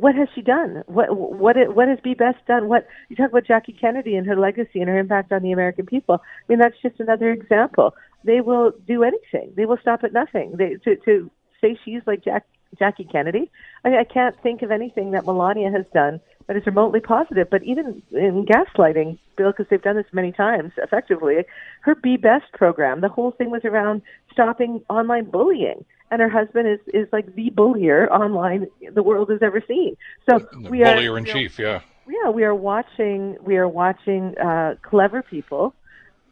what 0.00 0.14
has 0.14 0.28
she 0.34 0.42
done? 0.42 0.82
What 0.86 1.16
what 1.16 1.56
what 1.74 1.88
has 1.88 1.98
Be 2.00 2.14
Best 2.14 2.38
done? 2.46 2.68
What 2.68 2.86
you 3.08 3.16
talk 3.16 3.30
about 3.30 3.46
Jackie 3.46 3.72
Kennedy 3.72 4.16
and 4.16 4.26
her 4.26 4.36
legacy 4.36 4.80
and 4.80 4.88
her 4.88 4.98
impact 4.98 5.32
on 5.32 5.42
the 5.42 5.52
American 5.52 5.86
people. 5.86 6.20
I 6.22 6.44
mean, 6.48 6.58
that's 6.58 6.76
just 6.80 7.00
another 7.00 7.30
example. 7.30 7.94
They 8.24 8.40
will 8.40 8.72
do 8.86 9.02
anything. 9.02 9.52
They 9.56 9.66
will 9.66 9.78
stop 9.80 10.04
at 10.04 10.12
nothing. 10.12 10.52
They 10.56 10.76
to 10.84 10.96
to 11.04 11.30
say 11.60 11.78
she's 11.84 12.02
like 12.06 12.22
Jack 12.24 12.46
Jackie 12.78 13.08
Kennedy. 13.10 13.50
I 13.84 13.98
I 13.98 14.04
can't 14.04 14.40
think 14.42 14.62
of 14.62 14.70
anything 14.70 15.10
that 15.12 15.26
Melania 15.26 15.70
has 15.70 15.86
done 15.92 16.20
that 16.46 16.56
is 16.56 16.66
remotely 16.66 17.00
positive. 17.00 17.48
But 17.50 17.62
even 17.64 18.02
in 18.12 18.46
gaslighting, 18.46 19.18
Bill, 19.36 19.50
because 19.50 19.66
they've 19.68 19.82
done 19.82 19.96
this 19.96 20.06
many 20.12 20.32
times 20.32 20.72
effectively, 20.78 21.44
her 21.80 21.94
Be 21.94 22.16
Best 22.16 22.52
program, 22.52 23.00
the 23.00 23.08
whole 23.08 23.32
thing 23.32 23.50
was 23.50 23.64
around 23.64 24.02
stopping 24.32 24.82
online 24.88 25.24
bullying 25.24 25.84
and 26.10 26.20
her 26.20 26.28
husband 26.28 26.68
is 26.68 26.80
is 26.94 27.08
like 27.12 27.34
the 27.34 27.50
bullier 27.50 28.10
online 28.12 28.66
the 28.94 29.02
world 29.02 29.30
has 29.30 29.40
ever 29.42 29.62
seen. 29.66 29.96
So 30.28 30.38
the 30.38 30.70
we 30.70 30.82
bullier 30.82 31.12
are 31.12 31.18
in 31.18 31.24
chief, 31.24 31.58
yeah. 31.58 31.80
Yeah, 32.08 32.30
we 32.30 32.44
are 32.44 32.54
watching 32.54 33.36
we 33.42 33.56
are 33.56 33.68
watching 33.68 34.36
uh, 34.38 34.76
clever 34.82 35.22
people 35.22 35.74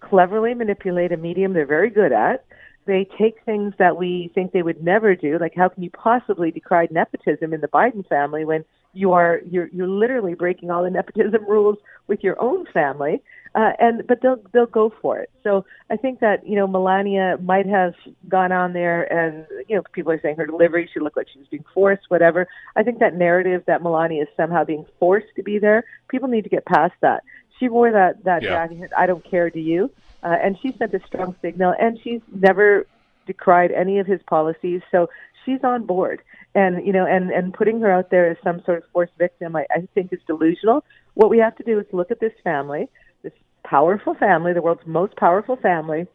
cleverly 0.00 0.55
manipulate 0.55 1.12
a 1.12 1.17
medium 1.17 1.52
they're 1.52 1.67
very 1.67 1.90
good 1.90 2.12
at. 2.12 2.44
They 2.87 3.08
take 3.19 3.43
things 3.44 3.75
that 3.78 3.96
we 3.96 4.31
think 4.34 4.52
they 4.52 4.62
would 4.62 4.82
never 4.82 5.17
do, 5.17 5.38
like 5.40 5.55
how 5.56 5.69
can 5.69 5.82
you 5.82 5.90
possibly 5.90 6.50
decry 6.50 6.87
nepotism 6.90 7.52
in 7.52 7.61
the 7.61 7.69
Biden 7.69 8.06
family 8.06 8.44
when 8.44 8.64
you 8.96 9.12
are 9.12 9.40
you're 9.50 9.69
you're 9.69 9.88
literally 9.88 10.34
breaking 10.34 10.70
all 10.70 10.82
the 10.82 10.90
nepotism 10.90 11.44
rules 11.48 11.78
with 12.06 12.22
your 12.22 12.40
own 12.40 12.66
family 12.72 13.22
uh, 13.56 13.72
and 13.78 14.06
but 14.06 14.20
they'll 14.20 14.38
they'll 14.52 14.66
go 14.66 14.93
for 15.00 15.19
it. 15.19 15.31
So 15.43 15.64
I 15.88 15.96
think 15.96 16.20
that 16.20 16.46
you 16.46 16.56
know 16.56 16.66
Melania 16.66 17.38
might 17.40 17.66
have 17.66 17.94
gone 18.28 18.52
on 18.52 18.75
there, 18.75 19.10
and 19.10 19.46
you 19.66 19.76
know 19.76 19.82
people 19.93 20.12
are 20.12 20.20
saying 20.20 20.37
her 20.37 20.44
delivery 20.44 20.88
she 20.93 21.00
looked 21.00 21.17
like 21.17 21.26
she 21.32 21.38
was 21.38 21.48
being 21.48 21.65
forced, 21.72 22.03
whatever. 22.08 22.46
I 22.76 22.82
think 22.82 22.98
that 22.98 23.15
narrative 23.15 23.65
that 23.67 23.82
Melania 23.82 24.24
is 24.24 24.29
somehow 24.36 24.65
being 24.65 24.84
forced 25.00 25.34
to 25.36 25.43
be 25.43 25.58
there, 25.58 25.84
people 26.08 26.29
need 26.29 26.44
to 26.44 26.50
get 26.50 26.67
past 26.67 26.93
that. 27.00 27.24
She 27.58 27.70
wore 27.70 27.91
that 27.91 28.24
that 28.24 28.43
yeah. 28.43 28.67
jacket. 28.67 28.93
I 28.94 29.06
don't 29.06 29.24
care, 29.24 29.48
do 29.48 29.60
you? 29.60 29.91
Uh, 30.22 30.36
and 30.43 30.58
she 30.60 30.76
sent 30.76 30.93
a 30.93 31.00
strong 31.06 31.34
signal, 31.41 31.74
and 31.81 31.98
she's 32.03 32.20
never 32.31 32.86
decried 33.26 33.72
any 33.72 33.98
of 33.98 34.06
his 34.06 34.20
policies. 34.28 34.80
So 34.90 35.08
she's 35.44 35.60
on 35.64 35.86
board 35.86 36.22
and 36.54 36.86
you 36.86 36.92
know 36.92 37.06
and 37.06 37.30
and 37.30 37.52
putting 37.52 37.80
her 37.80 37.90
out 37.90 38.10
there 38.10 38.30
as 38.30 38.36
some 38.42 38.62
sort 38.64 38.78
of 38.78 38.84
forced 38.92 39.12
victim 39.18 39.54
I, 39.54 39.66
I 39.70 39.86
think 39.94 40.12
is 40.12 40.18
delusional 40.26 40.84
what 41.14 41.30
we 41.30 41.38
have 41.38 41.54
to 41.56 41.62
do 41.62 41.78
is 41.78 41.86
look 41.92 42.10
at 42.10 42.18
this 42.18 42.32
family 42.42 42.88
this 43.22 43.32
powerful 43.66 44.14
family, 44.14 44.52
the 44.52 44.62
world's 44.62 44.86
most 44.86 45.16
powerful 45.16 45.56
family. 45.56 46.06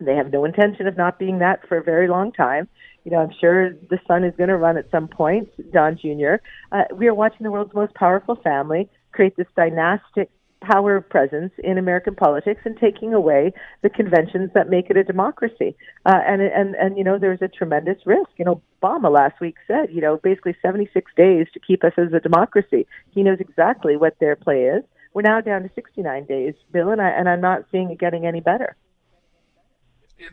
They 0.00 0.16
have 0.16 0.32
no 0.32 0.44
intention 0.44 0.86
of 0.86 0.96
not 0.96 1.18
being 1.18 1.38
that 1.38 1.68
for 1.68 1.78
a 1.78 1.82
very 1.82 2.08
long 2.08 2.32
time. 2.32 2.68
You 3.04 3.12
know, 3.12 3.18
I'm 3.18 3.32
sure 3.40 3.70
the 3.70 3.98
son 4.08 4.24
is 4.24 4.34
going 4.36 4.48
to 4.48 4.56
run 4.56 4.76
at 4.76 4.90
some 4.90 5.08
point, 5.08 5.48
Don 5.72 5.96
Jr. 5.96 6.36
Uh, 6.72 6.84
we 6.96 7.06
are 7.06 7.14
watching 7.14 7.44
the 7.44 7.50
world's 7.50 7.74
most 7.74 7.94
powerful 7.94 8.36
family 8.42 8.88
create 9.12 9.36
this 9.36 9.46
dynastic 9.54 10.28
power 10.64 11.00
presence 11.00 11.52
in 11.58 11.78
American 11.78 12.14
politics 12.14 12.62
and 12.64 12.76
taking 12.78 13.14
away 13.14 13.52
the 13.82 13.90
conventions 13.90 14.50
that 14.54 14.68
make 14.68 14.90
it 14.90 14.96
a 14.96 15.04
democracy. 15.04 15.76
Uh, 16.06 16.20
and 16.26 16.42
and 16.42 16.74
and 16.74 16.98
you 16.98 17.04
know, 17.04 17.18
there's 17.18 17.42
a 17.42 17.48
tremendous 17.48 17.98
risk. 18.04 18.30
You 18.36 18.44
know, 18.44 18.62
Obama 18.82 19.10
last 19.10 19.40
week 19.40 19.56
said, 19.66 19.90
you 19.90 20.00
know, 20.00 20.18
basically 20.22 20.54
76 20.60 21.10
days 21.16 21.46
to 21.54 21.60
keep 21.60 21.84
us 21.84 21.92
as 21.96 22.12
a 22.12 22.20
democracy. 22.20 22.86
He 23.10 23.22
knows 23.22 23.38
exactly 23.40 23.96
what 23.96 24.16
their 24.20 24.36
play 24.36 24.64
is. 24.64 24.84
We're 25.12 25.22
now 25.22 25.40
down 25.40 25.62
to 25.62 25.70
69 25.74 26.24
days, 26.24 26.54
Bill, 26.72 26.90
and, 26.90 27.00
I, 27.00 27.08
and 27.10 27.28
I'm 27.28 27.40
not 27.40 27.64
seeing 27.70 27.90
it 27.90 28.00
getting 28.00 28.26
any 28.26 28.40
better 28.40 28.76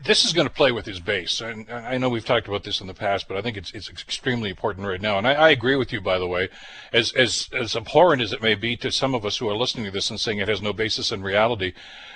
this 0.04 0.24
is 0.24 0.32
going 0.32 0.46
to 0.46 0.52
play 0.52 0.72
with 0.72 0.86
his 0.86 1.00
base. 1.00 1.40
And 1.40 1.68
I 1.70 1.98
know 1.98 2.08
we've 2.08 2.24
talked 2.24 2.48
about 2.48 2.64
this 2.64 2.80
in 2.80 2.86
the 2.86 2.94
past, 2.94 3.28
but 3.28 3.36
I 3.36 3.42
think 3.42 3.56
it's 3.56 3.72
it's 3.72 3.90
extremely 3.90 4.50
important 4.50 4.86
right 4.86 5.00
now. 5.00 5.18
And 5.18 5.26
I, 5.26 5.32
I, 5.34 5.50
agree 5.50 5.76
with 5.76 5.92
you, 5.92 6.00
by 6.00 6.18
the 6.18 6.26
way, 6.26 6.48
as 6.92 7.12
as 7.12 7.48
as 7.52 7.74
abhorrent 7.74 8.22
as 8.22 8.32
it 8.32 8.42
may 8.42 8.54
be 8.54 8.76
to 8.76 8.90
some 8.92 9.14
of 9.14 9.26
us 9.26 9.36
who 9.36 9.48
are 9.48 9.56
listening 9.56 9.84
to 9.86 9.90
this 9.90 10.10
and 10.10 10.20
saying 10.20 10.38
it 10.38 10.48
has 10.48 10.62
no 10.62 10.72
basis 10.72 11.10
in 11.12 11.22
reality. 11.22 11.72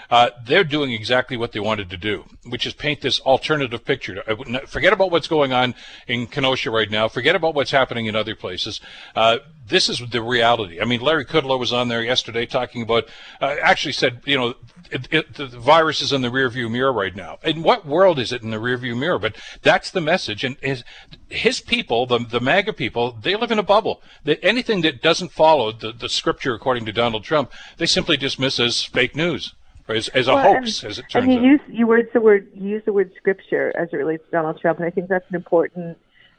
Uh, 0.08 0.30
they're 0.44 0.64
doing 0.64 0.92
exactly 0.92 1.37
what 1.37 1.50
they 1.50 1.58
wanted 1.58 1.90
to 1.90 1.96
do, 1.96 2.25
which 2.44 2.64
is 2.64 2.73
paint 2.73 3.00
this 3.00 3.18
alternative 3.20 3.85
picture. 3.85 4.23
Forget 4.66 4.92
about 4.92 5.11
what's 5.11 5.26
going 5.26 5.52
on 5.52 5.75
in 6.06 6.28
Kenosha 6.28 6.70
right 6.70 6.90
now. 6.90 7.08
Forget 7.08 7.35
about 7.35 7.54
what's 7.54 7.73
happening 7.73 8.06
in 8.06 8.14
other 8.14 8.37
places. 8.37 8.80
Uh, 9.16 9.38
this 9.68 9.88
is 9.88 10.00
the 10.11 10.23
reality. 10.23 10.80
I 10.80 10.85
mean, 10.85 11.00
Larry 11.00 11.25
Kudlow 11.25 11.58
was 11.58 11.73
on 11.73 11.88
there 11.88 12.02
yesterday 12.02 12.46
talking 12.46 12.82
about, 12.82 13.08
uh, 13.40 13.56
actually 13.62 13.92
said, 13.92 14.20
you 14.25 14.37
know, 14.37 14.54
it, 14.90 15.08
it, 15.11 15.35
the 15.35 15.46
virus 15.46 16.00
is 16.00 16.12
in 16.12 16.23
the 16.23 16.28
rearview 16.28 16.70
mirror 16.70 16.92
right 16.92 17.14
now. 17.16 17.38
And 17.42 17.58
in 17.58 17.62
what 17.62 17.87
world 17.87 18.18
is 18.18 18.32
it 18.32 18.42
in 18.42 18.50
the 18.50 18.58
rearview 18.58 18.96
mirror? 18.96 19.18
But 19.18 19.37
that's 19.62 19.90
the 19.90 20.00
message. 20.00 20.44
And 20.44 20.56
his, 20.62 20.85
his 21.28 21.61
people, 21.61 22.06
the, 22.06 22.18
the 22.18 22.40
MAGA 22.40 22.75
people, 22.75 23.12
they 23.20 23.35
live 23.35 23.50
in 23.50 23.58
a 23.58 23.64
bubble. 23.64 24.00
That 24.25 24.38
anything 24.44 24.82
that 24.82 25.02
doesn't 25.02 25.32
follow 25.32 25.73
the, 25.73 25.92
the 25.92 26.08
scripture 26.08 26.54
according 26.54 26.87
to 26.87 26.92
Donald 26.92 27.25
Trump, 27.25 27.52
they 27.78 27.87
simply 27.87 28.16
dismiss 28.16 28.61
as 28.61 28.82
fake 28.85 29.16
news. 29.16 29.54
Or 29.88 29.94
as, 29.94 30.08
as 30.08 30.26
a 30.26 30.35
Well, 30.35 30.54
hoax, 30.54 30.82
and, 30.82 30.90
as 30.90 30.99
it 30.99 31.06
turns 31.08 31.25
and 31.25 31.32
you 31.32 31.38
out. 31.38 31.44
use 31.44 31.61
you 31.68 31.87
words 31.87 32.08
the 32.12 32.20
word 32.20 32.49
you 32.54 32.70
use 32.70 32.82
the 32.85 32.92
word 32.92 33.12
scripture 33.16 33.73
as 33.78 33.88
it 33.92 33.96
relates 33.96 34.25
to 34.25 34.30
Donald 34.32 34.61
Trump, 34.61 34.80
and 34.80 34.87
I 34.87 34.90
think 34.90 35.08
that's 35.08 35.28
an 35.28 35.37
important 35.37 35.96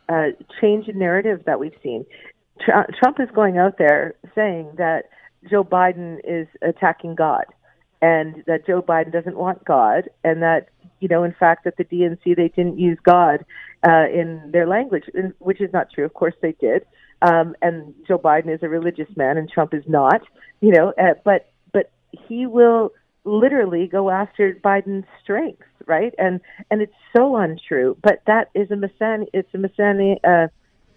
uh, 0.09 0.31
change 0.59 0.89
in 0.89 0.99
narrative 0.99 1.43
that 1.45 1.57
we've 1.57 1.75
seen. 1.81 2.05
Tr- 2.63 2.91
Trump 2.99 3.19
is 3.19 3.29
going 3.33 3.57
out 3.57 3.77
there 3.77 4.15
saying 4.35 4.73
that 4.77 5.09
Joe 5.49 5.63
Biden 5.63 6.19
is 6.23 6.47
attacking 6.61 7.15
God, 7.15 7.45
and 8.01 8.43
that 8.47 8.65
Joe 8.65 8.81
Biden 8.81 9.11
doesn't 9.11 9.37
want 9.37 9.65
God, 9.65 10.09
and 10.23 10.41
that 10.41 10.69
you 10.99 11.07
know, 11.07 11.23
in 11.23 11.33
fact, 11.33 11.63
that 11.65 11.77
the 11.77 11.83
DNC 11.85 12.35
they 12.35 12.49
didn't 12.49 12.79
use 12.79 12.97
God 13.03 13.45
uh, 13.87 14.05
in 14.11 14.49
their 14.51 14.67
language, 14.67 15.03
which 15.39 15.61
is 15.61 15.71
not 15.73 15.91
true. 15.91 16.05
Of 16.05 16.13
course, 16.13 16.33
they 16.41 16.53
did. 16.53 16.85
Um, 17.21 17.55
and 17.61 17.93
Joe 18.07 18.19
Biden 18.19 18.53
is 18.53 18.61
a 18.63 18.69
religious 18.69 19.09
man, 19.15 19.37
and 19.37 19.49
Trump 19.49 19.73
is 19.73 19.83
not. 19.87 20.21
You 20.61 20.71
know, 20.71 20.93
uh, 20.99 21.13
but 21.23 21.51
but 21.71 21.91
he 22.27 22.45
will 22.45 22.91
literally 23.23 23.87
go 23.87 24.09
after 24.09 24.55
Biden's 24.55 25.05
strengths, 25.21 25.65
right? 25.85 26.13
And 26.17 26.41
and 26.71 26.81
it's 26.81 26.93
so 27.15 27.35
untrue. 27.35 27.97
But 28.01 28.21
that 28.27 28.49
is 28.55 28.71
a 28.71 28.75
messianic. 28.75 29.29
It's 29.33 29.53
a 29.53 29.57
messianic. 29.57 30.19
Uh, 30.23 30.47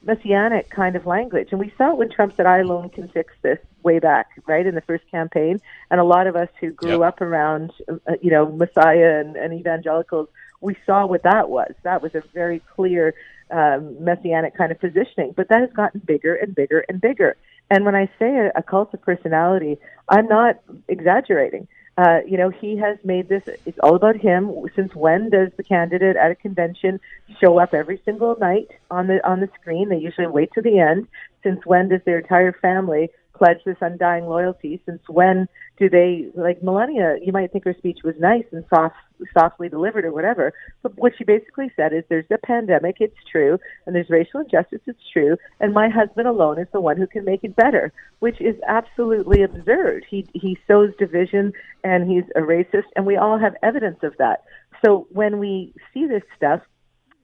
messianic 0.03 0.71
kind 0.71 0.97
of 0.97 1.07
language. 1.07 1.49
And 1.51 1.61
we 1.61 1.73
saw 1.77 1.91
it 1.91 1.97
when 1.99 2.11
Trump 2.11 2.35
said, 2.37 2.47
I 2.47 2.59
alone 2.59 2.89
can 2.89 3.09
fix 3.09 3.33
this 3.43 3.59
way 3.83 3.99
back, 3.99 4.29
right, 4.47 4.67
in 4.67 4.75
the 4.75 4.81
first 4.81 5.05
campaign. 5.11 5.61
And 5.91 6.01
a 6.01 6.05
lot 6.05 6.27
of 6.27 6.37
us 6.37 6.49
who 6.61 6.71
grew 6.71 7.01
Yep. 7.01 7.09
up 7.09 7.21
around, 7.21 7.73
uh, 7.89 7.97
you 8.21 8.31
know, 8.31 8.51
Messiah 8.51 9.21
and, 9.21 9.37
and 9.37 9.53
evangelicals, 9.53 10.29
we 10.61 10.77
saw 10.87 11.07
what 11.07 11.23
that 11.23 11.49
was. 11.49 11.73
That 11.83 12.03
was 12.03 12.15
a 12.15 12.23
very 12.35 12.61
clear 12.75 13.15
um, 13.51 14.03
messianic 14.03 14.57
kind 14.57 14.73
of 14.73 14.81
positioning. 14.81 15.33
But 15.37 15.49
that 15.49 15.61
has 15.61 15.73
gotten 15.73 16.01
bigger 16.01 16.35
and 16.35 16.55
bigger 16.55 16.85
and 16.89 17.01
bigger. 17.01 17.37
And 17.71 17.85
when 17.85 17.95
I 17.95 18.07
say 18.19 18.37
a, 18.37 18.53
a 18.57 18.63
cult 18.63 18.93
of 18.95 19.03
personality, 19.03 19.79
I'm 20.09 20.27
not 20.29 20.61
exaggerating. 20.89 21.69
Uh, 21.99 22.21
you 22.27 22.39
know, 22.39 22.49
he 22.49 22.77
has 22.79 22.97
made 23.05 23.29
this, 23.29 23.43
it's 23.67 23.79
all 23.83 23.95
about 23.95 24.17
him. 24.17 24.53
Since 24.75 24.95
when 24.95 25.29
does 25.29 25.51
the 25.57 25.63
candidate 25.63 26.17
at 26.17 26.31
a 26.31 26.35
convention 26.35 26.99
show 27.41 27.59
up 27.59 27.75
every 27.75 28.01
single 28.05 28.37
night 28.41 28.71
on 28.91 29.07
the, 29.07 29.27
on 29.29 29.41
the 29.41 29.51
screen? 29.61 29.89
They 29.89 29.99
usually 29.99 30.27
wait 30.27 30.51
to 30.55 30.63
the 30.63 30.79
end. 30.79 31.09
Since 31.43 31.67
when 31.67 31.89
does 31.89 32.01
their 32.07 32.19
entire 32.19 32.53
family 32.53 33.11
pledge 33.35 33.59
this 33.65 33.77
undying 33.81 34.27
loyalty? 34.27 34.81
Since 34.87 35.03
when 35.09 35.49
do 35.79 35.91
they, 35.91 36.29
like 36.35 36.63
Melania, 36.63 37.17
you 37.23 37.33
might 37.33 37.53
think 37.53 37.65
her 37.65 37.75
speech 37.75 37.99
was 38.05 38.15
nice 38.19 38.45
and 38.53 38.65
soft, 38.71 38.97
softly 39.37 39.69
delivered 39.69 40.05
or 40.05 40.13
whatever, 40.13 40.53
but 40.83 40.97
what 40.97 41.13
she 41.17 41.25
basically 41.25 41.71
said 41.77 41.93
is 41.93 42.05
there's 42.09 42.25
a 42.31 42.39
pandemic, 42.39 42.97
it's 43.01 43.17
true, 43.31 43.59
and 43.87 43.95
there's 43.95 44.11
racial 44.11 44.41
injustice, 44.41 44.81
it's 44.87 45.11
true, 45.13 45.37
and 45.61 45.73
my 45.73 45.89
husband 45.89 46.27
alone 46.27 46.59
is 46.59 46.69
the 46.73 46.81
one 46.81 46.97
who 46.97 47.07
can 47.07 47.25
make 47.25 47.45
it 47.45 47.57
better, 47.57 47.93
which 48.21 48.41
is 48.41 48.57
absolutely 48.67 49.43
absurd. 49.43 50.05
He, 50.09 50.27
he 50.35 50.59
sows 50.67 50.91
division 50.99 51.53
and 51.85 52.11
he's 52.11 52.25
a 52.37 52.41
racist, 52.41 52.89
and 52.97 53.07
we 53.07 53.17
all 53.17 53.39
have 53.39 53.55
evidence 53.63 53.99
of 54.03 54.17
that. 54.19 54.45
So 54.85 55.07
when 55.11 55.39
we 55.39 55.75
see 55.93 56.07
this 56.07 56.23
stuff, 56.37 56.61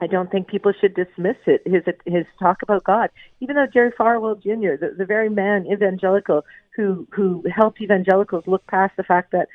I 0.00 0.06
don't 0.06 0.30
think 0.30 0.48
people 0.48 0.72
should 0.78 0.94
dismiss 0.94 1.36
it. 1.46 1.62
His 1.64 1.82
his 2.04 2.26
talk 2.38 2.58
about 2.62 2.84
God, 2.84 3.08
even 3.40 3.56
though 3.56 3.66
Jerry 3.66 3.92
Falwell 3.92 4.42
Jr., 4.42 4.76
the, 4.78 4.94
the 4.96 5.06
very 5.06 5.30
man 5.30 5.66
evangelical 5.72 6.44
who 6.76 7.08
who 7.12 7.42
helped 7.54 7.80
evangelicals 7.80 8.44
look 8.46 8.66
past 8.66 8.94
the 8.96 9.04
fact 9.04 9.32
that 9.32 9.48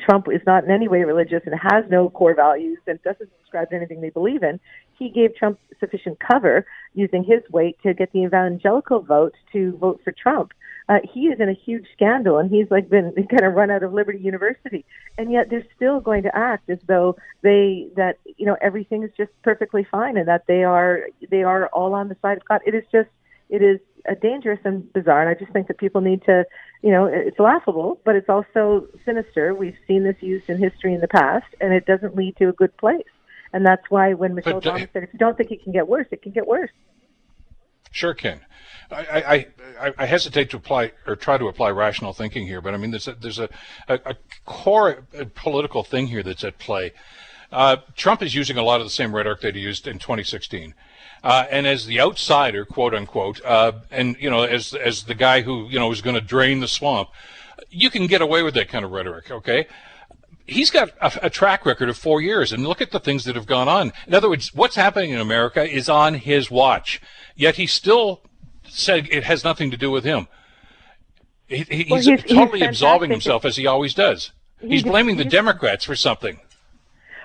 Trump 0.00 0.26
is 0.30 0.42
not 0.46 0.64
in 0.64 0.70
any 0.70 0.86
way 0.86 1.02
religious 1.02 1.42
and 1.46 1.54
has 1.58 1.84
no 1.90 2.10
core 2.10 2.34
values 2.34 2.78
and 2.86 3.02
doesn't 3.02 3.30
subscribe 3.38 3.70
to 3.70 3.76
anything 3.76 4.00
they 4.00 4.10
believe 4.10 4.42
in, 4.42 4.60
he 4.98 5.08
gave 5.08 5.34
Trump 5.34 5.58
sufficient 5.80 6.18
cover 6.20 6.66
using 6.94 7.24
his 7.24 7.40
weight 7.50 7.78
to 7.82 7.94
get 7.94 8.12
the 8.12 8.22
evangelical 8.24 9.00
vote 9.00 9.34
to 9.52 9.76
vote 9.78 10.00
for 10.04 10.12
Trump. 10.12 10.52
Uh, 10.88 10.98
he 11.14 11.28
is 11.28 11.40
in 11.40 11.48
a 11.48 11.54
huge 11.54 11.86
scandal, 11.94 12.38
and 12.38 12.50
he's 12.50 12.70
like 12.70 12.90
been 12.90 13.12
kind 13.30 13.44
of 13.44 13.54
run 13.54 13.70
out 13.70 13.82
of 13.82 13.92
Liberty 13.94 14.18
University, 14.18 14.84
and 15.16 15.32
yet 15.32 15.48
they're 15.48 15.66
still 15.74 16.00
going 16.00 16.24
to 16.24 16.36
act 16.36 16.68
as 16.68 16.78
though 16.86 17.16
they 17.42 17.88
that 17.96 18.18
you 18.36 18.44
know 18.44 18.56
everything 18.60 19.02
is 19.02 19.10
just 19.16 19.30
perfectly 19.42 19.86
fine, 19.90 20.16
and 20.16 20.28
that 20.28 20.44
they 20.46 20.64
are 20.64 21.02
they 21.30 21.42
are 21.42 21.68
all 21.68 21.94
on 21.94 22.08
the 22.08 22.16
side 22.20 22.36
of 22.36 22.44
God. 22.44 22.60
It 22.66 22.74
is 22.74 22.84
just 22.92 23.08
it 23.52 23.60
is 23.62 23.80
uh, 24.08 24.14
dangerous 24.20 24.58
and 24.64 24.90
bizarre, 24.94 25.20
and 25.20 25.28
I 25.28 25.38
just 25.38 25.52
think 25.52 25.68
that 25.68 25.76
people 25.76 26.00
need 26.00 26.24
to, 26.24 26.44
you 26.80 26.90
know, 26.90 27.04
it's 27.04 27.38
laughable, 27.38 28.00
but 28.02 28.16
it's 28.16 28.30
also 28.30 28.88
sinister. 29.04 29.54
We've 29.54 29.76
seen 29.86 30.04
this 30.04 30.16
used 30.20 30.48
in 30.48 30.58
history 30.58 30.94
in 30.94 31.02
the 31.02 31.08
past, 31.08 31.46
and 31.60 31.74
it 31.74 31.84
doesn't 31.84 32.16
lead 32.16 32.36
to 32.38 32.48
a 32.48 32.52
good 32.52 32.74
place. 32.78 33.04
And 33.52 33.64
that's 33.66 33.82
why 33.90 34.14
when 34.14 34.34
Michelle 34.34 34.60
But, 34.60 34.66
uh, 34.66 34.76
Obama 34.76 34.92
said, 34.94 35.02
"If 35.02 35.12
you 35.12 35.18
don't 35.18 35.36
think 35.36 35.50
it 35.50 35.62
can 35.62 35.72
get 35.72 35.86
worse, 35.86 36.06
it 36.10 36.22
can 36.22 36.32
get 36.32 36.46
worse." 36.46 36.70
Sure 37.90 38.14
can. 38.14 38.40
I, 38.90 38.96
I, 39.04 39.86
I, 39.86 39.94
I 39.98 40.06
hesitate 40.06 40.48
to 40.50 40.56
apply 40.56 40.92
or 41.06 41.14
try 41.14 41.36
to 41.36 41.46
apply 41.46 41.70
rational 41.72 42.14
thinking 42.14 42.46
here, 42.46 42.62
but 42.62 42.72
I 42.72 42.78
mean, 42.78 42.90
there's 42.90 43.06
a, 43.06 43.14
there's 43.14 43.38
a, 43.38 43.50
a, 43.86 44.00
a 44.06 44.16
core 44.46 45.06
political 45.34 45.84
thing 45.84 46.06
here 46.06 46.22
that's 46.22 46.42
at 46.42 46.58
play. 46.58 46.92
Uh, 47.52 47.76
Trump 47.96 48.22
is 48.22 48.34
using 48.34 48.56
a 48.56 48.62
lot 48.62 48.80
of 48.80 48.86
the 48.86 48.90
same 48.90 49.14
rhetoric 49.14 49.42
that 49.42 49.54
he 49.54 49.60
used 49.60 49.86
in 49.86 49.98
2016. 49.98 50.74
Uh, 51.22 51.44
and 51.50 51.66
as 51.66 51.86
the 51.86 52.00
outsider, 52.00 52.64
quote 52.64 52.94
unquote, 52.94 53.40
uh, 53.44 53.72
and 53.90 54.16
you 54.18 54.28
know, 54.28 54.42
as 54.42 54.74
as 54.74 55.04
the 55.04 55.14
guy 55.14 55.42
who 55.42 55.68
you 55.68 55.78
know 55.78 55.90
is 55.92 56.00
going 56.02 56.14
to 56.16 56.20
drain 56.20 56.60
the 56.60 56.68
swamp, 56.68 57.08
you 57.70 57.90
can 57.90 58.06
get 58.06 58.20
away 58.20 58.42
with 58.42 58.54
that 58.54 58.68
kind 58.68 58.84
of 58.84 58.90
rhetoric, 58.90 59.30
okay? 59.30 59.66
he's 60.44 60.70
got 60.72 60.90
a, 61.00 61.26
a, 61.26 61.30
track 61.30 61.64
record 61.64 61.88
of 61.88 61.96
four 61.96 62.20
years, 62.20 62.52
and 62.52 62.66
look 62.66 62.80
at 62.80 62.90
the 62.90 62.98
things 62.98 63.24
that 63.24 63.36
have 63.36 63.46
gone 63.46 63.68
on. 63.68 63.92
In 64.08 64.12
other 64.14 64.28
words, 64.28 64.52
what's 64.52 64.74
happening 64.74 65.10
in 65.10 65.20
America 65.20 65.64
is 65.64 65.88
on 65.88 66.14
his 66.14 66.50
watch. 66.50 67.00
Yet 67.36 67.54
he 67.54 67.66
still 67.66 68.22
said 68.68 69.08
it 69.10 69.22
has 69.24 69.44
nothing 69.44 69.70
to 69.70 69.76
do 69.76 69.90
with 69.90 70.02
him. 70.04 70.26
He, 71.46 71.58
he's, 71.58 71.90
Well, 71.90 72.00
he's- 72.00 72.22
he's 72.22 72.36
totally 72.36 72.62
absolving 72.62 73.10
himself 73.10 73.44
as 73.44 73.56
he 73.56 73.66
always 73.66 73.94
does. 73.94 74.32
He's 74.60 74.82
He- 74.82 74.90
blaming 74.90 75.16
the 75.16 75.22
he's- 75.22 75.32
Democrats 75.32 75.84
for 75.84 75.94
something. 75.96 76.40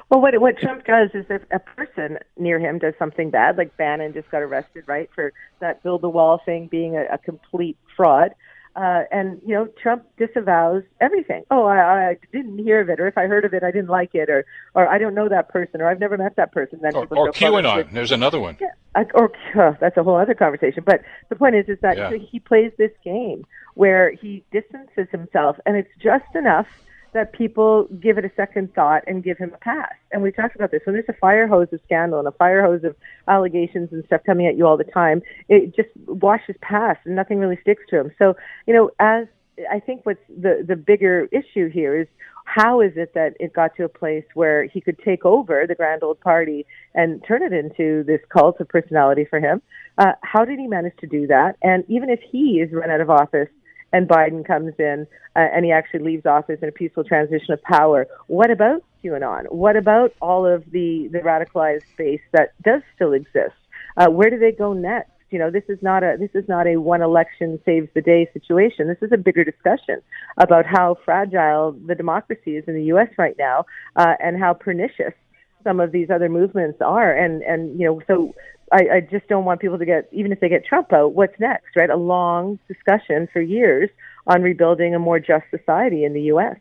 Well, 0.10 0.22
what 0.22 0.40
what 0.40 0.58
Trump 0.58 0.86
does 0.86 1.10
is 1.14 1.26
if 1.30 1.42
a 1.52 1.60
person 1.60 2.18
near 2.38 2.60
him 2.60 2.80
does 2.80 2.94
something 2.98 3.30
bad, 3.30 3.58
like 3.58 3.76
Bannon 3.76 4.14
just 4.14 4.30
got 4.32 4.42
arrested, 4.42 4.86
right, 4.88 5.10
for 5.14 5.34
that 5.60 5.84
build 5.84 6.02
the 6.02 6.10
wall 6.10 6.42
thing 6.46 6.68
being 6.68 6.96
a, 6.96 7.06
a 7.14 7.18
complete 7.18 7.78
fraud, 7.98 8.34
uh, 8.78 9.02
and 9.12 9.42
you 9.46 9.54
know 9.54 9.68
Trump 9.82 10.06
disavows 10.18 10.84
everything. 11.02 11.44
Oh, 11.52 11.66
I, 11.66 12.12
I 12.12 12.18
didn't 12.32 12.58
hear 12.60 12.80
of 12.80 12.90
it, 12.90 13.02
or 13.02 13.08
if 13.08 13.18
I 13.18 13.26
heard 13.28 13.44
of 13.44 13.54
it, 13.54 13.64
I 13.64 13.72
didn't 13.72 13.90
like 13.90 14.16
it, 14.16 14.30
or 14.30 14.46
or 14.76 14.88
I 14.88 14.98
don't 14.98 15.14
know 15.14 15.28
that 15.28 15.50
person, 15.50 15.82
or 15.82 15.90
I've 15.90 16.00
never 16.00 16.18
met 16.18 16.38
that 16.38 16.54
person. 16.54 16.80
Then 16.82 16.96
Or, 16.96 17.06
or 17.12 17.32
QAnon. 17.34 17.92
There's 17.92 18.14
another 18.14 18.40
one. 18.40 18.58
yeah, 18.62 19.04
or 19.14 19.30
uh, 19.60 19.74
that's 19.82 19.98
a 19.98 20.04
whole 20.04 20.16
other 20.16 20.36
conversation. 20.36 20.84
But 20.86 21.02
the 21.28 21.36
point 21.36 21.56
is, 21.56 21.68
is 21.68 21.80
that 21.82 21.98
Yeah. 21.98 22.12
he 22.18 22.40
plays 22.40 22.72
this 22.78 22.92
game 23.04 23.46
where 23.74 24.12
he 24.12 24.46
distances 24.54 25.08
himself, 25.12 25.58
and 25.66 25.76
it's 25.76 25.92
just 26.02 26.34
enough 26.34 26.68
that 27.18 27.34
people 27.34 27.88
give 28.00 28.18
it 28.18 28.26
a 28.26 28.32
second 28.36 28.74
thought 28.74 29.04
and 29.08 29.24
give 29.24 29.38
him 29.38 29.52
a 29.54 29.58
pass. 29.58 29.94
And 30.12 30.22
we 30.22 30.32
talked 30.32 30.56
about 30.56 30.72
this 30.72 30.82
when 30.86 30.94
there's 30.94 31.10
a 31.10 31.20
fire 31.20 31.48
hose 31.48 31.68
of 31.72 31.80
scandal 31.86 32.20
and 32.20 32.28
a 32.28 32.32
fire 32.32 32.64
hose 32.64 32.84
of 32.84 32.96
allegations 33.28 33.90
and 33.92 34.04
stuff 34.06 34.22
coming 34.26 34.46
at 34.46 34.56
you 34.56 34.66
all 34.66 34.78
the 34.78 34.84
time. 34.84 35.22
It 35.50 35.76
just 35.76 35.90
washes 36.06 36.56
past, 36.62 37.00
and 37.06 37.16
nothing 37.16 37.40
really 37.40 37.58
sticks 37.62 37.84
to 37.90 38.00
him. 38.00 38.12
So 38.20 38.36
you 38.68 38.74
know, 38.74 38.92
as 39.00 39.28
I 39.72 39.80
think 39.80 40.06
what's 40.06 40.20
the 40.30 40.64
the 40.66 40.76
bigger 40.76 41.28
issue 41.32 41.70
here 41.70 42.00
is 42.00 42.08
how 42.46 42.80
is 42.80 42.94
it 42.96 43.14
that 43.14 43.34
it 43.40 43.52
got 43.54 43.76
to 43.76 43.84
a 43.84 43.90
place 43.90 44.24
where 44.34 44.64
he 44.64 44.80
could 44.80 44.98
take 45.00 45.26
over 45.26 45.66
the 45.68 45.76
grand 45.76 46.02
old 46.02 46.20
party 46.22 46.66
and 46.96 47.22
turn 47.28 47.44
it 47.44 47.52
into 47.52 48.04
this 48.06 48.22
cult 48.30 48.62
of 48.62 48.70
personality 48.70 49.26
for 49.30 49.40
him? 49.40 49.62
Uh, 49.98 50.14
how 50.22 50.46
did 50.46 50.58
he 50.58 50.68
manage 50.68 50.96
to 51.00 51.08
do 51.08 51.28
that? 51.28 51.58
And 51.62 51.84
even 51.90 52.10
if 52.10 52.22
he 52.22 52.62
is 52.62 52.72
run 52.72 52.90
out 52.90 53.02
of 53.02 53.10
office 53.10 53.50
and 53.94 54.08
Biden 54.08 54.46
comes 54.46 54.74
in 54.80 55.08
uh, 55.36 55.40
and 55.54 55.66
he 55.66 55.72
actually 55.72 56.04
leaves 56.04 56.26
office 56.26 56.60
in 56.62 56.70
a 56.70 56.72
peaceful 56.72 57.04
transition 57.04 57.54
of 57.54 57.62
power, 57.62 58.08
what 58.28 58.52
about 58.52 58.84
QAnon? 59.04 59.52
What 59.52 59.76
about 59.76 60.14
all 60.22 60.46
of 60.46 60.64
the, 60.72 61.10
the 61.12 61.20
radicalized 61.20 61.88
space 61.94 62.22
that 62.34 62.52
does 62.64 62.82
still 62.96 63.14
exist? 63.14 63.56
Uh, 63.96 64.08
where 64.10 64.30
do 64.30 64.38
they 64.38 64.52
go 64.52 64.74
next? 64.74 65.12
You 65.30 65.40
know, 65.40 65.52
this 65.52 65.64
is 65.68 65.78
not 65.82 66.04
a 66.04 66.16
this 66.18 66.30
is 66.34 66.48
not 66.48 66.68
a 66.68 66.78
one 66.78 67.02
election 67.02 67.60
saves 67.66 67.90
the 67.94 68.02
day 68.02 68.30
situation. 68.32 68.88
This 68.88 69.02
is 69.02 69.12
a 69.12 69.18
bigger 69.18 69.44
discussion 69.44 70.02
about 70.38 70.66
how 70.66 70.96
fragile 71.04 71.74
the 71.86 71.96
democracy 71.96 72.56
is 72.56 72.64
in 72.66 72.76
the 72.76 72.84
U.S. 72.86 73.10
right 73.18 73.36
now, 73.38 73.66
uh, 73.98 74.14
and 74.22 74.40
how 74.40 74.54
pernicious 74.54 75.14
some 75.66 75.82
of 75.82 75.92
these 75.92 76.10
other 76.10 76.30
movements 76.30 76.80
are. 76.80 77.12
And 77.12 77.44
and 77.44 77.78
you 77.78 77.86
know, 77.86 78.02
so 78.08 78.34
I, 78.72 78.88
I 78.96 79.00
just 79.00 79.28
don't 79.28 79.46
want 79.46 79.62
people 79.62 79.78
to 79.78 79.86
get 79.86 80.10
even 80.12 80.32
if 80.32 80.40
they 80.40 80.50
get 80.50 80.66
Trump 80.66 80.92
out, 80.92 81.14
what's 81.14 81.40
next? 81.40 81.76
Right? 81.76 81.90
A 81.90 81.96
long 81.96 82.60
discussion 82.68 83.28
for 83.32 83.42
years 83.42 83.90
on 84.28 84.42
rebuilding 84.42 84.94
a 84.94 85.00
more 85.00 85.20
just 85.20 85.46
society 85.50 86.04
in 86.04 86.14
the 86.14 86.24
U.S. 86.24 86.58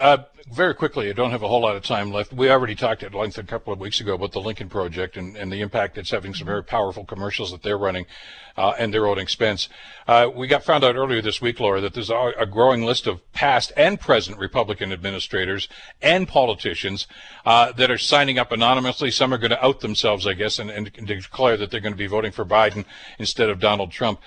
Uh, 0.00 0.16
very 0.50 0.74
quickly, 0.74 1.10
I 1.10 1.12
don't 1.12 1.30
have 1.30 1.42
a 1.42 1.48
whole 1.48 1.60
lot 1.60 1.76
of 1.76 1.84
time 1.84 2.10
left. 2.10 2.32
We 2.32 2.50
already 2.50 2.74
talked 2.74 3.02
at 3.02 3.14
length 3.14 3.36
a 3.36 3.42
couple 3.42 3.72
of 3.72 3.78
weeks 3.78 4.00
ago 4.00 4.14
about 4.14 4.32
the 4.32 4.40
Lincoln 4.40 4.70
Project 4.70 5.18
and, 5.18 5.36
and 5.36 5.52
the 5.52 5.60
impact 5.60 5.98
it's 5.98 6.10
having 6.10 6.32
some 6.34 6.46
very 6.46 6.64
powerful 6.64 7.04
commercials 7.04 7.52
that 7.52 7.62
they're 7.62 7.78
running 7.78 8.06
uh, 8.56 8.72
and 8.78 8.92
their 8.92 9.06
own 9.06 9.18
expense. 9.18 9.68
Uh, 10.08 10.28
we 10.34 10.48
got 10.48 10.64
found 10.64 10.82
out 10.82 10.96
earlier 10.96 11.20
this 11.20 11.42
week, 11.42 11.60
Laura, 11.60 11.82
that 11.82 11.92
there's 11.92 12.08
a, 12.08 12.32
a, 12.38 12.46
growing 12.46 12.82
list 12.82 13.06
of 13.06 13.20
past 13.32 13.72
and 13.76 14.00
present 14.00 14.38
Republican 14.38 14.90
administrators 14.90 15.68
and 16.00 16.26
politicians 16.26 17.06
uh, 17.44 17.70
that 17.72 17.90
are 17.90 17.98
signing 17.98 18.38
up 18.38 18.50
anonymously. 18.50 19.10
Some 19.10 19.34
are 19.34 19.38
going 19.38 19.50
to 19.50 19.64
out 19.64 19.80
themselves, 19.80 20.26
I 20.26 20.32
guess, 20.32 20.58
and, 20.58 20.70
and 20.70 20.90
declare 21.06 21.58
that 21.58 21.70
they're 21.70 21.80
going 21.80 21.92
to 21.92 21.98
be 21.98 22.06
voting 22.06 22.32
for 22.32 22.46
Biden 22.46 22.86
instead 23.18 23.50
of 23.50 23.60
Donald 23.60 23.92
Trump 23.92 24.20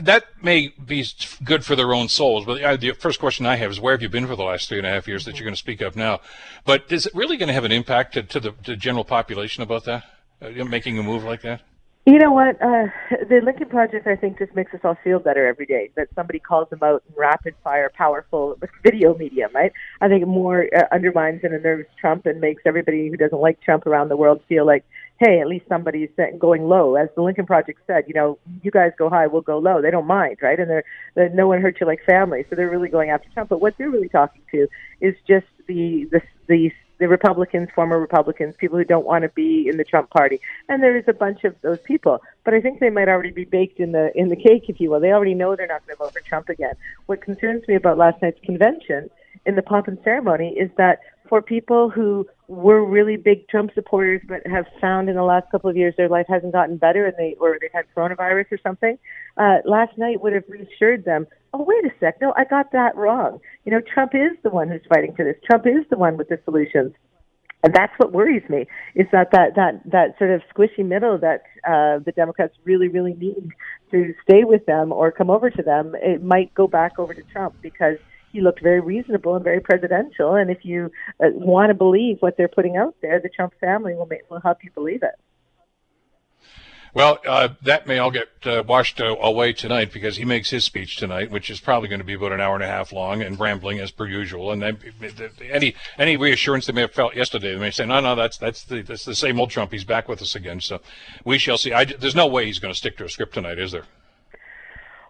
that 0.00 0.24
may 0.42 0.68
be 0.84 1.06
good 1.42 1.64
for 1.64 1.74
their 1.74 1.94
own 1.94 2.08
souls. 2.08 2.44
But 2.44 2.80
the 2.80 2.92
first 2.92 3.18
question 3.18 3.46
I 3.46 3.56
have 3.56 3.70
is, 3.70 3.80
where 3.80 3.94
have 3.94 4.02
you 4.02 4.08
been 4.08 4.26
for 4.26 4.36
the 4.36 4.44
last 4.44 4.68
three 4.68 4.78
and 4.78 4.86
a 4.86 4.90
half 4.90 5.08
years 5.08 5.24
that 5.24 5.36
you're 5.36 5.44
going 5.44 5.54
to 5.54 5.58
speak 5.58 5.82
up 5.82 5.96
now? 5.96 6.20
But 6.64 6.90
is 6.90 7.06
it 7.06 7.14
really 7.14 7.36
going 7.36 7.48
to 7.48 7.54
have 7.54 7.64
an 7.64 7.72
impact 7.72 8.14
to, 8.14 8.22
to 8.22 8.40
the 8.40 8.52
to 8.64 8.76
general 8.76 9.04
population 9.04 9.62
about 9.62 9.84
that, 9.84 10.04
uh, 10.42 10.64
making 10.64 10.98
a 10.98 11.02
move 11.02 11.24
like 11.24 11.42
that? 11.42 11.62
You 12.08 12.18
know 12.18 12.32
what? 12.32 12.56
Uh, 12.62 12.86
the 13.28 13.42
Lincoln 13.44 13.68
Project, 13.68 14.06
I 14.06 14.16
think, 14.16 14.38
just 14.38 14.54
makes 14.54 14.72
us 14.72 14.80
all 14.82 14.96
feel 15.04 15.18
better 15.18 15.46
every 15.46 15.66
day 15.66 15.90
that 15.94 16.08
somebody 16.14 16.38
calls 16.38 16.70
them 16.70 16.78
out 16.82 17.02
in 17.06 17.14
rapid 17.14 17.54
fire, 17.62 17.92
powerful 17.94 18.58
video 18.82 19.14
medium, 19.14 19.50
right? 19.54 19.72
I 20.00 20.08
think 20.08 20.22
it 20.22 20.26
more 20.26 20.68
uh, 20.74 20.84
undermines 20.90 21.40
and 21.44 21.52
unnerves 21.52 21.88
Trump 22.00 22.24
and 22.24 22.40
makes 22.40 22.62
everybody 22.64 23.10
who 23.10 23.18
doesn't 23.18 23.40
like 23.40 23.60
Trump 23.60 23.86
around 23.86 24.08
the 24.08 24.16
world 24.16 24.40
feel 24.48 24.64
like 24.64 24.86
hey, 25.18 25.40
at 25.40 25.48
least 25.48 25.66
somebody's 25.68 26.10
going 26.38 26.68
low. 26.68 26.94
As 26.94 27.08
the 27.16 27.22
Lincoln 27.22 27.46
Project 27.46 27.80
said, 27.86 28.04
you 28.06 28.14
know, 28.14 28.38
you 28.62 28.70
guys 28.70 28.92
go 28.96 29.10
high, 29.10 29.26
we'll 29.26 29.42
go 29.42 29.58
low. 29.58 29.82
They 29.82 29.90
don't 29.90 30.06
mind, 30.06 30.38
right? 30.42 30.58
And 30.58 30.70
they're, 30.70 30.84
they're 31.14 31.28
no 31.30 31.48
one 31.48 31.60
hurts 31.60 31.80
you 31.80 31.86
like 31.86 32.04
family, 32.04 32.44
so 32.48 32.56
they're 32.56 32.70
really 32.70 32.88
going 32.88 33.10
after 33.10 33.28
Trump. 33.30 33.48
But 33.48 33.60
what 33.60 33.76
they're 33.76 33.90
really 33.90 34.08
talking 34.08 34.42
to 34.52 34.68
is 35.00 35.14
just 35.26 35.46
the 35.66 36.04
the 36.10 36.22
the 36.46 36.72
the 36.98 37.08
Republicans, 37.08 37.68
former 37.74 37.98
Republicans, 37.98 38.56
people 38.58 38.76
who 38.76 38.84
don't 38.84 39.06
want 39.06 39.22
to 39.22 39.28
be 39.28 39.68
in 39.68 39.76
the 39.76 39.84
Trump 39.84 40.10
party, 40.10 40.40
and 40.68 40.82
there 40.82 40.96
is 40.96 41.04
a 41.06 41.12
bunch 41.12 41.44
of 41.44 41.54
those 41.62 41.78
people. 41.80 42.20
But 42.44 42.54
I 42.54 42.60
think 42.60 42.80
they 42.80 42.90
might 42.90 43.08
already 43.08 43.30
be 43.30 43.44
baked 43.44 43.80
in 43.80 43.92
the 43.92 44.16
in 44.16 44.28
the 44.28 44.36
cake, 44.36 44.64
if 44.68 44.80
you 44.80 44.90
will. 44.90 45.00
They 45.00 45.12
already 45.12 45.34
know 45.34 45.56
they're 45.56 45.66
not 45.66 45.86
going 45.86 45.96
to 45.96 46.04
vote 46.04 46.12
for 46.12 46.20
Trump 46.20 46.48
again. 46.48 46.74
What 47.06 47.22
concerns 47.22 47.66
me 47.66 47.74
about 47.74 47.98
last 47.98 48.22
night's 48.22 48.40
convention 48.44 49.10
in 49.46 49.54
the 49.54 49.62
pomp 49.62 49.88
and 49.88 49.98
ceremony 50.04 50.50
is 50.58 50.70
that 50.76 51.00
for 51.28 51.42
people 51.42 51.90
who 51.90 52.26
were 52.48 52.84
really 52.84 53.16
big 53.16 53.46
Trump 53.48 53.70
supporters, 53.74 54.20
but 54.26 54.46
have 54.46 54.66
found 54.80 55.08
in 55.08 55.16
the 55.16 55.22
last 55.22 55.50
couple 55.50 55.68
of 55.68 55.76
years 55.76 55.94
their 55.96 56.08
life 56.08 56.26
hasn't 56.28 56.52
gotten 56.52 56.76
better, 56.76 57.06
and 57.06 57.14
they 57.18 57.36
or 57.40 57.58
they've 57.60 57.70
had 57.72 57.84
coronavirus 57.96 58.46
or 58.52 58.58
something. 58.62 58.98
Uh, 59.36 59.58
last 59.64 59.96
night 59.98 60.20
would 60.22 60.32
have 60.32 60.44
reassured 60.48 61.04
them. 61.04 61.26
Oh, 61.52 61.62
wait 61.62 61.84
a 61.84 61.90
sec. 62.00 62.20
No, 62.20 62.32
I 62.36 62.44
got 62.44 62.72
that 62.72 62.96
wrong. 62.96 63.40
You 63.64 63.72
know, 63.72 63.80
Trump 63.80 64.14
is 64.14 64.36
the 64.42 64.50
one 64.50 64.68
who's 64.68 64.80
fighting 64.88 65.14
for 65.14 65.24
this. 65.24 65.36
Trump 65.44 65.66
is 65.66 65.84
the 65.90 65.98
one 65.98 66.16
with 66.16 66.28
the 66.28 66.38
solutions. 66.44 66.94
And 67.64 67.74
that's 67.74 67.92
what 67.96 68.12
worries 68.12 68.48
me 68.48 68.66
is 68.94 69.06
that 69.10 69.32
that 69.32 69.56
that 69.56 69.80
that 69.90 70.16
sort 70.18 70.30
of 70.30 70.42
squishy 70.54 70.86
middle 70.86 71.18
that 71.18 71.42
uh, 71.66 71.98
the 72.04 72.12
Democrats 72.14 72.54
really 72.64 72.86
really 72.86 73.14
need 73.14 73.50
to 73.90 74.14
stay 74.22 74.44
with 74.44 74.64
them 74.66 74.92
or 74.92 75.10
come 75.10 75.28
over 75.28 75.50
to 75.50 75.62
them. 75.62 75.94
It 75.96 76.22
might 76.22 76.54
go 76.54 76.68
back 76.68 76.98
over 76.98 77.14
to 77.14 77.22
Trump 77.32 77.56
because 77.60 77.96
he 78.32 78.40
looked 78.40 78.62
very 78.62 78.80
reasonable 78.80 79.34
and 79.34 79.44
very 79.44 79.60
presidential. 79.60 80.34
And 80.34 80.50
if 80.50 80.64
you 80.64 80.90
uh, 81.20 81.28
want 81.32 81.70
to 81.70 81.74
believe 81.74 82.18
what 82.20 82.36
they're 82.36 82.48
putting 82.48 82.76
out 82.76 82.94
there, 83.00 83.20
the 83.20 83.28
Trump 83.28 83.54
family 83.60 83.94
will 83.94 84.06
make, 84.06 84.30
will 84.30 84.40
help 84.40 84.62
you 84.62 84.70
believe 84.72 85.02
it. 85.02 85.14
Well, 86.94 87.18
uh, 87.26 87.50
that 87.62 87.86
may 87.86 87.98
all 87.98 88.10
get 88.10 88.28
uh, 88.44 88.64
washed 88.66 89.00
uh, 89.00 89.14
away 89.20 89.52
tonight 89.52 89.92
because 89.92 90.16
he 90.16 90.24
makes 90.24 90.50
his 90.50 90.64
speech 90.64 90.96
tonight, 90.96 91.30
which 91.30 91.50
is 91.50 91.60
probably 91.60 91.88
going 91.88 92.00
to 92.00 92.04
be 92.04 92.14
about 92.14 92.32
an 92.32 92.40
hour 92.40 92.54
and 92.54 92.64
a 92.64 92.66
half 92.66 92.92
long 92.92 93.22
and 93.22 93.38
rambling 93.38 93.78
as 93.78 93.90
per 93.90 94.06
usual. 94.06 94.50
And 94.50 94.62
then 94.62 94.78
any 95.50 95.74
any 95.98 96.16
reassurance 96.16 96.66
they 96.66 96.72
may 96.72 96.80
have 96.80 96.92
felt 96.92 97.14
yesterday, 97.14 97.52
they 97.52 97.60
may 97.60 97.70
say, 97.70 97.84
no, 97.84 98.00
no, 98.00 98.14
that's 98.14 98.38
that's 98.38 98.64
the 98.64 98.82
that's 98.82 99.04
the 99.04 99.14
same 99.14 99.38
old 99.38 99.50
Trump. 99.50 99.72
He's 99.72 99.84
back 99.84 100.08
with 100.08 100.22
us 100.22 100.34
again. 100.34 100.60
So 100.60 100.80
we 101.24 101.38
shall 101.38 101.58
see. 101.58 101.72
I, 101.72 101.84
there's 101.84 102.16
no 102.16 102.26
way 102.26 102.46
he's 102.46 102.58
going 102.58 102.72
to 102.72 102.78
stick 102.78 102.96
to 102.98 103.04
a 103.04 103.08
script 103.08 103.34
tonight, 103.34 103.58
is 103.58 103.72
there? 103.72 103.84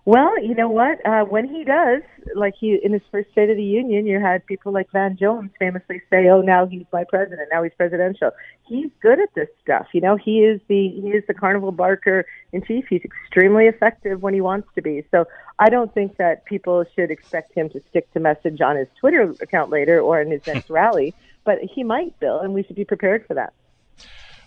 Well, 0.09 0.43
you 0.43 0.55
know 0.55 0.71
what? 0.71 1.05
Uh, 1.05 1.25
when 1.25 1.47
he 1.47 1.65
does, 1.65 2.01
like 2.35 2.55
he 2.59 2.81
in 2.83 2.95
his 2.95 3.03
first 3.13 3.31
State 3.33 3.51
of 3.51 3.59
the 3.59 3.63
Union, 3.63 4.07
you 4.07 4.19
had 4.19 4.47
people 4.47 4.73
like 4.73 4.91
Van 4.91 5.19
Jones 5.19 5.51
famously 5.59 6.01
say, 6.09 6.31
"Oh, 6.31 6.41
now 6.41 6.65
he's 6.65 6.87
my 6.91 7.05
president. 7.05 7.51
Now 7.53 7.63
he's 7.63 7.75
presidential." 7.77 8.31
He's 8.67 8.89
good 9.03 9.21
at 9.21 9.29
this 9.35 9.51
stuff. 9.63 9.89
You 9.93 10.01
know, 10.01 10.17
he 10.17 10.39
is 10.39 10.63
the 10.67 10.89
he 10.89 11.11
is 11.11 11.25
the 11.27 11.35
carnival 11.35 11.73
barker 11.73 12.25
in 12.53 12.65
chief. 12.65 12.87
He's 12.89 13.03
extremely 13.05 13.67
effective 13.67 14.23
when 14.23 14.33
he 14.33 14.41
wants 14.41 14.69
to 14.77 14.81
be. 14.81 15.05
So 15.11 15.27
I 15.59 15.69
don't 15.69 15.93
think 15.93 16.17
that 16.17 16.47
people 16.47 16.87
should 16.97 17.11
expect 17.11 17.53
him 17.53 17.69
to 17.69 17.83
stick 17.91 18.11
to 18.15 18.21
message 18.21 18.63
on 18.63 18.77
his 18.77 18.89
Twitter 18.99 19.35
account 19.43 19.69
later 19.69 20.01
or 20.01 20.23
in 20.23 20.31
his 20.31 20.41
next 20.47 20.71
rally. 20.71 21.13
But 21.45 21.59
he 21.61 21.85
might, 21.85 22.19
Bill, 22.19 22.41
and 22.41 22.55
we 22.55 22.63
should 22.63 22.77
be 22.77 22.87
prepared 22.87 23.27
for 23.27 23.35
that. 23.35 23.53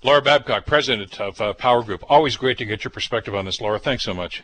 Laura 0.03 0.23
Babcock, 0.23 0.65
president 0.65 1.21
of 1.21 1.39
uh, 1.39 1.53
Power 1.53 1.83
Group. 1.83 2.03
Always 2.09 2.35
great 2.35 2.57
to 2.57 2.65
get 2.65 2.83
your 2.83 2.89
perspective 2.89 3.35
on 3.35 3.45
this, 3.45 3.61
Laura. 3.61 3.77
Thanks 3.77 4.01
so 4.01 4.15
much. 4.15 4.43